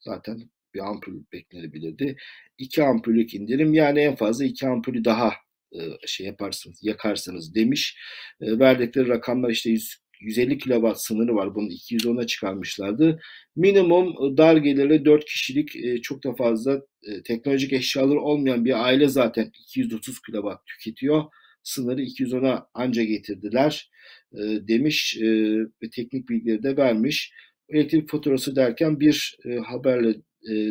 zaten 0.00 0.50
bir 0.74 0.80
ampul 0.80 1.12
beklenebilirdi. 1.32 2.16
2 2.58 2.82
ampulük 2.82 3.34
indirim 3.34 3.74
yani 3.74 4.00
en 4.00 4.16
fazla 4.16 4.44
2 4.44 4.66
ampulü 4.68 5.04
daha 5.04 5.32
e, 5.72 5.80
şey 6.06 6.26
yaparsınız, 6.26 6.78
yakarsınız 6.82 7.54
demiş. 7.54 7.98
Verdikleri 8.40 9.08
rakamlar 9.08 9.50
işte 9.50 9.70
100 9.70 10.01
150 10.22 10.58
kW 10.58 10.92
sınırı 10.94 11.34
var. 11.34 11.54
Bunu 11.54 11.68
210'a 11.68 12.26
çıkarmışlardı. 12.26 13.20
Minimum 13.56 14.36
dar 14.36 14.56
gelirli 14.56 15.04
4 15.04 15.24
kişilik 15.24 15.76
e, 15.76 16.00
çok 16.02 16.24
da 16.24 16.34
fazla 16.34 16.80
e, 17.02 17.22
teknolojik 17.22 17.72
eşyaları 17.72 18.20
olmayan 18.20 18.64
bir 18.64 18.84
aile 18.84 19.08
zaten 19.08 19.50
230 19.68 20.18
kW 20.18 20.48
tüketiyor. 20.66 21.24
Sınırı 21.62 22.02
210'a 22.02 22.66
anca 22.74 23.04
getirdiler 23.04 23.90
e, 24.34 24.38
demiş 24.68 25.18
ve 25.82 25.90
teknik 25.90 26.28
bilgileri 26.28 26.62
de 26.62 26.76
vermiş. 26.76 27.32
Elektrik 27.68 28.10
faturası 28.10 28.56
derken 28.56 29.00
bir 29.00 29.36
haberle 29.66 30.14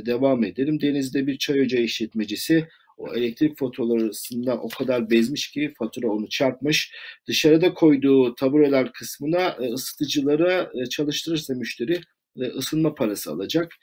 devam 0.06 0.44
edelim. 0.44 0.82
Deniz'de 0.82 1.28
bir 1.28 1.38
çay 1.38 1.62
ocağı 1.62 1.82
işletmecisi 1.82 2.68
o 3.02 3.16
elektrik 3.16 3.58
faturalarından 3.58 4.66
o 4.66 4.70
kadar 4.70 5.10
bezmiş 5.10 5.52
ki 5.52 5.74
fatura 5.78 6.08
onu 6.08 6.30
çarpmış. 6.30 6.94
Dışarıda 7.28 7.74
koyduğu 7.74 8.36
tabureler 8.36 8.94
kısmına 8.94 9.58
e, 9.62 9.74
ısıtıcılara 9.74 10.72
e, 10.82 10.86
çalıştırırsa 10.86 11.54
müşteri 11.54 12.02
e, 12.38 12.44
ısınma 12.46 12.96
parası 12.96 13.32
alacak. 13.32 13.74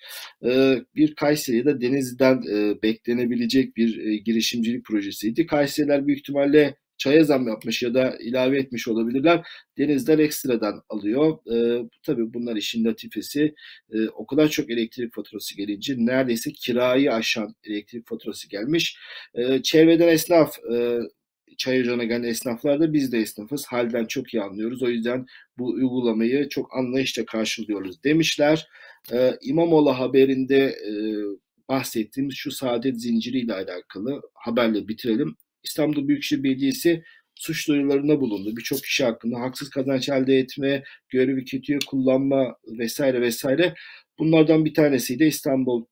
Bir 0.95 1.15
Kayseri'de 1.15 1.81
Denizli'den 1.81 2.43
beklenebilecek 2.83 3.77
bir 3.77 4.13
girişimcilik 4.13 4.85
projesiydi. 4.85 5.47
Kayseriler 5.47 6.07
büyük 6.07 6.21
ihtimalle 6.21 6.77
çaya 6.99 7.25
zam 7.25 7.49
yapmış 7.49 7.83
ya 7.83 7.95
da 7.95 8.17
ilave 8.21 8.59
etmiş 8.59 8.89
olabilirler. 8.89 9.49
Denizler 9.79 10.19
ekstradan 10.19 10.83
alıyor. 10.89 11.39
E, 11.55 11.89
tabii 12.03 12.35
bunlar 12.35 12.57
işin 12.57 12.85
latifesi. 12.85 13.55
E, 13.93 14.09
o 14.09 14.27
kadar 14.27 14.49
çok 14.49 14.71
elektrik 14.71 15.15
faturası 15.15 15.57
gelince 15.57 15.95
neredeyse 15.99 16.53
kirayı 16.53 17.13
aşan 17.13 17.55
elektrik 17.65 18.09
faturası 18.09 18.49
gelmiş. 18.49 18.99
E, 19.35 19.63
çevreden 19.63 20.09
esnaf 20.09 20.59
e, 20.73 20.99
çay 21.59 21.81
ocağına 21.81 22.05
gelen 22.05 22.23
esnaflar 22.23 22.81
da 22.81 22.93
biz 22.93 23.13
de 23.13 23.19
esnafız. 23.19 23.67
Halden 23.67 24.05
çok 24.05 24.35
iyi 24.35 24.43
anlıyoruz. 24.43 24.83
O 24.83 24.89
yüzden 24.89 25.27
bu 25.59 25.67
uygulamayı 25.69 26.49
çok 26.49 26.77
anlayışla 26.77 27.25
karşılıyoruz 27.25 28.05
demişler. 28.05 28.69
Ee, 29.13 29.39
İmamoğlu 29.43 29.91
haberinde 29.99 30.57
e, 30.59 30.93
bahsettiğimiz 31.69 32.35
şu 32.35 32.51
saadet 32.51 33.01
zinciriyle 33.01 33.55
alakalı 33.55 34.23
haberle 34.35 34.89
bitirelim. 34.89 35.37
İstanbul 35.69 36.09
Büyükşehir 36.09 36.43
Belediyesi 36.43 37.05
suç 37.35 37.69
duyurularında 37.69 38.21
bulundu. 38.21 38.57
Birçok 38.57 38.79
kişi 38.79 39.05
hakkında 39.05 39.41
haksız 39.41 39.71
kazanç 39.71 40.09
elde 40.09 40.39
etme, 40.39 40.83
görevi 41.09 41.45
kötüye 41.45 41.79
kullanma 41.87 42.57
vesaire 42.79 43.21
vesaire. 43.21 43.75
Bunlardan 44.19 44.65
bir 44.65 44.75
tanesi 44.75 45.19
de 45.19 45.27
İstanbul 45.27 45.85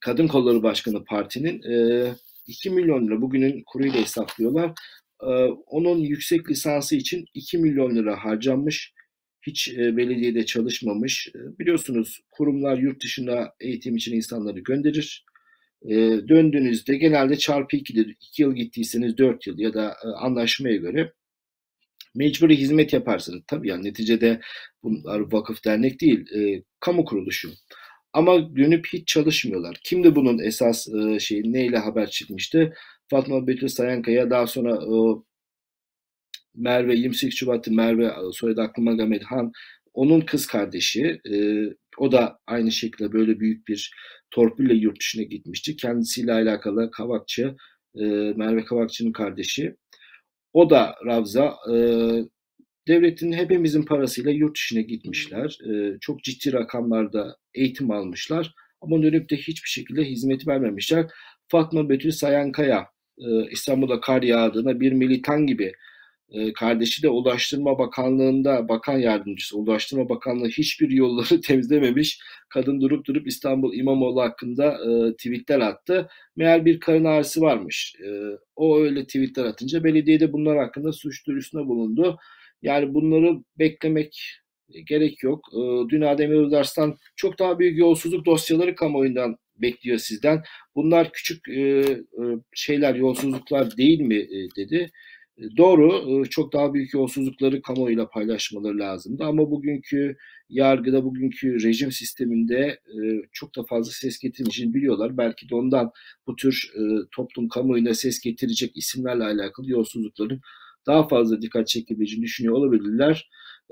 Kadın 0.00 0.28
Kolları 0.28 0.62
Başkanı 0.62 1.04
Parti'nin 1.04 1.62
e, 1.62 2.06
2 2.46 2.70
milyon 2.70 3.06
lira 3.06 3.22
bugünün 3.22 3.62
kuruyla 3.66 4.00
hesaplıyorlar. 4.00 4.72
E, 5.22 5.26
onun 5.66 5.98
yüksek 5.98 6.50
lisansı 6.50 6.96
için 6.96 7.24
2 7.34 7.58
milyon 7.58 7.96
lira 7.96 8.24
harcanmış. 8.24 8.92
Hiç 9.46 9.68
e, 9.68 9.96
belediyede 9.96 10.46
çalışmamış. 10.46 11.28
E, 11.28 11.58
biliyorsunuz 11.58 12.20
kurumlar 12.30 12.78
yurt 12.78 13.02
dışına 13.02 13.52
eğitim 13.60 13.96
için 13.96 14.16
insanları 14.16 14.60
gönderir 14.60 15.24
e, 15.88 15.94
döndüğünüzde 16.28 16.96
genelde 16.96 17.36
çarpı 17.36 17.76
2'dir. 17.76 18.16
2 18.20 18.42
yıl 18.42 18.54
gittiyseniz 18.54 19.18
4 19.18 19.46
yıl 19.46 19.58
ya 19.58 19.74
da 19.74 19.96
e, 20.04 20.08
anlaşmaya 20.08 20.76
göre 20.76 21.12
mecburi 22.14 22.56
hizmet 22.56 22.92
yaparsınız. 22.92 23.42
Tabii 23.46 23.68
yani 23.68 23.84
neticede 23.84 24.40
bunlar 24.82 25.32
vakıf 25.32 25.64
dernek 25.64 26.00
değil, 26.00 26.26
e, 26.36 26.62
kamu 26.80 27.04
kuruluşu. 27.04 27.50
Ama 28.12 28.56
dönüp 28.56 28.86
hiç 28.92 29.08
çalışmıyorlar. 29.08 29.80
Kimdi 29.84 30.14
bunun 30.14 30.38
esas 30.38 30.88
e, 30.88 31.18
şeyi 31.20 31.52
neyle 31.52 31.78
haber 31.78 32.10
çıkmıştı? 32.10 32.74
Fatma 33.08 33.46
Betül 33.46 33.68
Sayankaya 33.68 34.30
daha 34.30 34.46
sonra 34.46 34.74
e, 34.74 34.94
Merve 36.54 36.94
28 36.94 37.38
Şubat'ı 37.38 37.72
Merve 37.72 38.12
soyadı 38.32 38.62
aklıma 38.62 38.92
gelmedi. 38.94 39.24
Han 39.24 39.52
onun 39.94 40.20
kız 40.20 40.46
kardeşi 40.46 41.20
e, 41.32 41.36
o 41.98 42.12
da 42.12 42.38
aynı 42.46 42.72
şekilde 42.72 43.12
böyle 43.12 43.40
büyük 43.40 43.68
bir 43.68 43.94
torpille 44.30 44.74
yurt 44.74 45.00
dışına 45.00 45.22
gitmişti. 45.22 45.76
Kendisiyle 45.76 46.32
alakalı 46.32 46.90
Kavakçı, 46.90 47.56
e, 47.94 48.04
Merve 48.36 48.64
Kavakçı'nın 48.64 49.12
kardeşi. 49.12 49.76
O 50.52 50.70
da 50.70 50.94
Ravza. 51.06 51.54
E, 51.72 51.76
devletin 52.88 53.32
hepimizin 53.32 53.82
parasıyla 53.82 54.30
yurt 54.30 54.56
dışına 54.56 54.80
gitmişler. 54.80 55.58
E, 55.70 55.98
çok 56.00 56.22
ciddi 56.24 56.52
rakamlarda 56.52 57.36
eğitim 57.54 57.90
almışlar. 57.90 58.54
Ama 58.80 59.02
dönüp 59.02 59.30
de 59.30 59.36
hiçbir 59.36 59.68
şekilde 59.68 60.04
hizmet 60.04 60.48
vermemişler. 60.48 61.06
Fatma 61.48 61.88
Betül 61.88 62.10
Sayankaya 62.10 62.86
e, 63.18 63.50
İstanbul'da 63.50 64.00
kar 64.00 64.22
yağdığına 64.22 64.80
bir 64.80 64.92
militan 64.92 65.46
gibi 65.46 65.72
kardeşi 66.54 67.02
de 67.02 67.08
Ulaştırma 67.08 67.78
Bakanlığı'nda 67.78 68.68
bakan 68.68 68.98
yardımcısı. 68.98 69.58
Ulaştırma 69.58 70.08
Bakanlığı 70.08 70.48
hiçbir 70.48 70.90
yolları 70.90 71.40
temizlememiş. 71.46 72.20
Kadın 72.48 72.80
durup 72.80 73.06
durup 73.06 73.26
İstanbul 73.26 73.74
İmamoğlu 73.74 74.20
hakkında 74.22 74.72
e, 74.72 75.12
tweetler 75.12 75.60
attı. 75.60 76.08
Meğer 76.36 76.64
bir 76.64 76.80
karın 76.80 77.04
ağrısı 77.04 77.40
varmış. 77.40 77.94
E, 78.04 78.08
o 78.56 78.80
öyle 78.80 79.02
tweetler 79.02 79.44
atınca 79.44 79.84
belediye 79.84 80.20
de 80.20 80.32
bunlar 80.32 80.58
hakkında 80.58 80.92
suç 80.92 81.26
duyurusunda 81.26 81.66
bulundu. 81.68 82.18
Yani 82.62 82.94
bunları 82.94 83.38
beklemek 83.58 84.42
gerek 84.86 85.22
yok. 85.22 85.48
E, 85.54 85.88
dün 85.88 86.00
Adem 86.00 86.32
Yıldars'tan 86.32 86.96
çok 87.16 87.38
daha 87.38 87.58
büyük 87.58 87.78
yolsuzluk 87.78 88.26
dosyaları 88.26 88.74
kamuoyundan 88.74 89.36
bekliyor 89.56 89.98
sizden. 89.98 90.42
Bunlar 90.74 91.12
küçük 91.12 91.48
e, 91.48 91.60
e 91.60 92.24
şeyler, 92.54 92.94
yolsuzluklar 92.94 93.76
değil 93.76 94.00
mi 94.00 94.16
e, 94.16 94.48
dedi. 94.56 94.90
Doğru, 95.56 96.20
e, 96.22 96.24
çok 96.24 96.52
daha 96.52 96.74
büyük 96.74 96.94
yolsuzlukları 96.94 97.62
kamuoyuyla 97.62 98.08
paylaşmaları 98.08 98.78
lazımdı 98.78 99.24
ama 99.24 99.50
bugünkü 99.50 100.16
yargıda, 100.48 101.04
bugünkü 101.04 101.62
rejim 101.62 101.92
sisteminde 101.92 102.56
e, 102.86 102.98
çok 103.32 103.56
da 103.56 103.62
fazla 103.64 103.92
ses 103.92 104.18
getirmeyeceğini 104.18 104.74
biliyorlar. 104.74 105.16
Belki 105.16 105.48
de 105.48 105.54
ondan 105.54 105.90
bu 106.26 106.36
tür 106.36 106.72
e, 106.76 106.80
toplum 107.16 107.48
kamuoyuna 107.48 107.94
ses 107.94 108.20
getirecek 108.20 108.76
isimlerle 108.76 109.24
alakalı 109.24 109.70
yolsuzlukların 109.70 110.40
daha 110.86 111.08
fazla 111.08 111.42
dikkat 111.42 111.68
çekebileceğini 111.68 112.24
düşünüyor 112.24 112.54
olabilirler. 112.54 113.30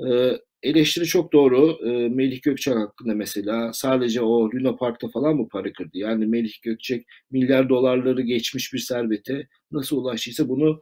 E, 0.08 0.38
eleştiri 0.62 1.04
çok 1.04 1.32
doğru. 1.32 1.78
E, 1.88 2.08
Melih 2.08 2.42
Gökçek 2.42 2.74
hakkında 2.76 3.14
mesela 3.14 3.72
sadece 3.72 4.20
o 4.22 4.50
Luna 4.50 4.76
Park'ta 4.76 5.08
falan 5.08 5.36
mı 5.36 5.48
para 5.48 5.72
kırdı? 5.72 5.98
Yani 5.98 6.26
Melih 6.26 6.62
Gökçek 6.62 7.06
milyar 7.30 7.68
dolarları 7.68 8.22
geçmiş 8.22 8.72
bir 8.72 8.78
servete 8.78 9.48
nasıl 9.72 9.96
ulaştıysa 9.96 10.48
bunu 10.48 10.80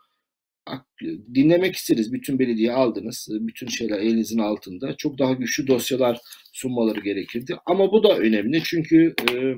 dinlemek 1.34 1.76
isteriz. 1.76 2.12
Bütün 2.12 2.38
belediye 2.38 2.72
aldınız. 2.72 3.28
Bütün 3.30 3.66
şeyler 3.66 3.98
elinizin 3.98 4.38
altında. 4.38 4.96
Çok 4.96 5.18
daha 5.18 5.32
güçlü 5.32 5.66
dosyalar 5.66 6.18
sunmaları 6.52 7.00
gerekirdi. 7.00 7.56
Ama 7.66 7.92
bu 7.92 8.02
da 8.02 8.18
önemli 8.18 8.62
çünkü 8.64 9.14
e, 9.30 9.54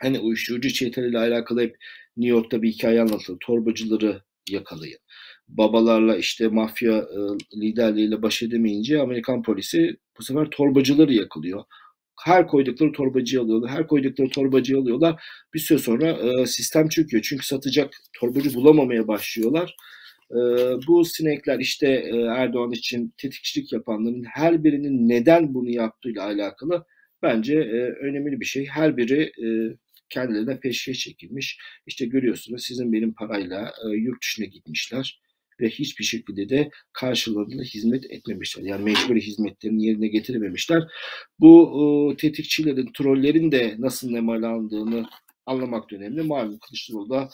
hani 0.00 0.18
uyuşturucu 0.18 0.72
çeteleriyle 0.72 1.18
alakalı 1.18 1.62
hep 1.62 1.76
New 2.16 2.36
York'ta 2.36 2.62
bir 2.62 2.72
hikaye 2.72 3.00
anlatıldı. 3.00 3.38
Torbacıları 3.40 4.22
yakalayın. 4.50 4.98
Babalarla 5.48 6.16
işte 6.16 6.48
mafya 6.48 6.96
e, 6.98 7.18
liderleriyle 7.60 8.22
baş 8.22 8.42
edemeyince 8.42 9.00
Amerikan 9.00 9.42
polisi 9.42 9.96
bu 10.18 10.22
sefer 10.22 10.50
torbacıları 10.50 11.14
yakalıyor. 11.14 11.64
Her 12.24 12.46
koydukları 12.46 12.92
torbacıyı 12.92 13.42
alıyorlar. 13.42 13.70
Her 13.70 13.86
koydukları 13.86 14.28
torbacıyı 14.28 14.78
alıyorlar. 14.78 15.24
Bir 15.54 15.58
süre 15.58 15.78
sonra 15.78 16.10
e, 16.10 16.46
sistem 16.46 16.88
çöküyor. 16.88 17.22
Çünkü 17.22 17.46
satacak 17.46 17.94
torbacı 18.20 18.54
bulamamaya 18.54 19.08
başlıyorlar. 19.08 19.76
E, 20.30 20.36
bu 20.86 21.04
sinekler 21.04 21.58
işte 21.58 21.86
e, 21.88 22.16
Erdoğan 22.16 22.72
için 22.72 23.14
tetikçilik 23.16 23.72
yapanların 23.72 24.24
her 24.34 24.64
birinin 24.64 25.08
neden 25.08 25.54
bunu 25.54 25.70
yaptığıyla 25.70 26.24
alakalı 26.24 26.84
bence 27.22 27.54
e, 27.54 27.78
önemli 28.06 28.40
bir 28.40 28.46
şey. 28.46 28.66
Her 28.66 28.96
biri 28.96 29.22
e, 29.22 29.76
kendilerine 30.10 30.60
peşkeş 30.60 30.98
çekilmiş. 30.98 31.58
İşte 31.86 32.06
görüyorsunuz 32.06 32.64
sizin 32.64 32.92
benim 32.92 33.14
parayla 33.14 33.72
e, 33.86 33.96
yurt 33.96 34.22
dışına 34.22 34.46
gitmişler 34.46 35.23
ve 35.60 35.68
hiçbir 35.68 36.04
şekilde 36.04 36.48
de 36.48 36.70
karşılığında 36.92 37.62
hizmet 37.62 38.04
etmemişler. 38.10 38.62
Yani 38.62 38.84
mecburi 38.84 39.20
hizmetlerini 39.20 39.86
yerine 39.86 40.08
getirememişler. 40.08 40.82
Bu 41.40 42.12
e, 42.12 42.16
tetikçilerin, 42.16 42.90
trollerin 42.94 43.52
de 43.52 43.76
nasıl 43.78 44.10
nemalandığını 44.10 45.06
anlamak 45.46 45.92
önemli. 45.92 46.22
Malum 46.22 46.58
Kılıçdaroğlu 46.58 47.10
da 47.10 47.28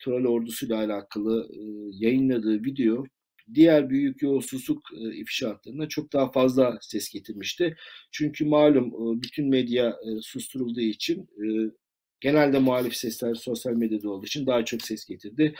troll 0.00 0.24
ordusuyla 0.24 0.76
alakalı 0.76 1.48
e, 1.52 1.60
yayınladığı 2.06 2.64
video 2.64 3.04
diğer 3.54 3.90
büyük 3.90 4.22
yolsuzluk 4.22 4.82
e, 4.96 5.16
ifşaatlarına 5.16 5.88
çok 5.88 6.12
daha 6.12 6.30
fazla 6.30 6.78
ses 6.80 7.08
getirmişti. 7.08 7.76
Çünkü 8.10 8.44
malum 8.44 8.86
e, 8.88 9.22
bütün 9.22 9.48
medya 9.48 9.88
e, 9.88 10.20
susturulduğu 10.22 10.80
için 10.80 11.20
e, 11.22 11.44
Genelde 12.24 12.58
muhalif 12.58 12.96
sesler 12.96 13.34
sosyal 13.34 13.72
medyada 13.72 14.10
olduğu 14.10 14.26
için 14.26 14.46
daha 14.46 14.64
çok 14.64 14.82
ses 14.82 15.04
getirdi. 15.04 15.54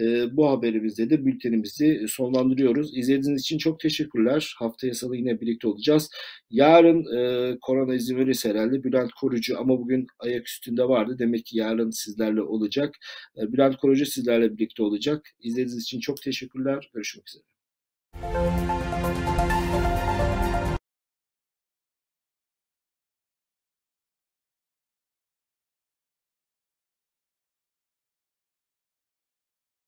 E, 0.00 0.36
bu 0.36 0.50
haberimizde 0.50 1.10
de 1.10 1.26
bültenimizi 1.26 2.06
sonlandırıyoruz. 2.08 2.96
İzlediğiniz 2.96 3.40
için 3.40 3.58
çok 3.58 3.80
teşekkürler. 3.80 4.54
Haftaya 4.58 4.94
salı 4.94 5.16
yine 5.16 5.40
birlikte 5.40 5.68
olacağız. 5.68 6.10
Yarın 6.50 7.16
e, 7.16 7.58
korona 7.60 7.94
izin 7.94 8.16
verirse 8.16 8.48
herhalde 8.48 8.84
Bülent 8.84 9.12
Korucu 9.12 9.60
ama 9.60 9.78
bugün 9.78 10.06
ayak 10.18 10.48
üstünde 10.48 10.88
vardı. 10.88 11.16
Demek 11.18 11.44
ki 11.46 11.58
yarın 11.58 11.90
sizlerle 11.90 12.42
olacak. 12.42 12.94
E, 13.38 13.52
Bülent 13.52 13.76
Korucu 13.76 14.06
sizlerle 14.06 14.56
birlikte 14.58 14.82
olacak. 14.82 15.26
İzlediğiniz 15.40 15.82
için 15.82 16.00
çok 16.00 16.22
teşekkürler. 16.22 16.90
Görüşmek 16.94 17.28
üzere. 17.28 17.44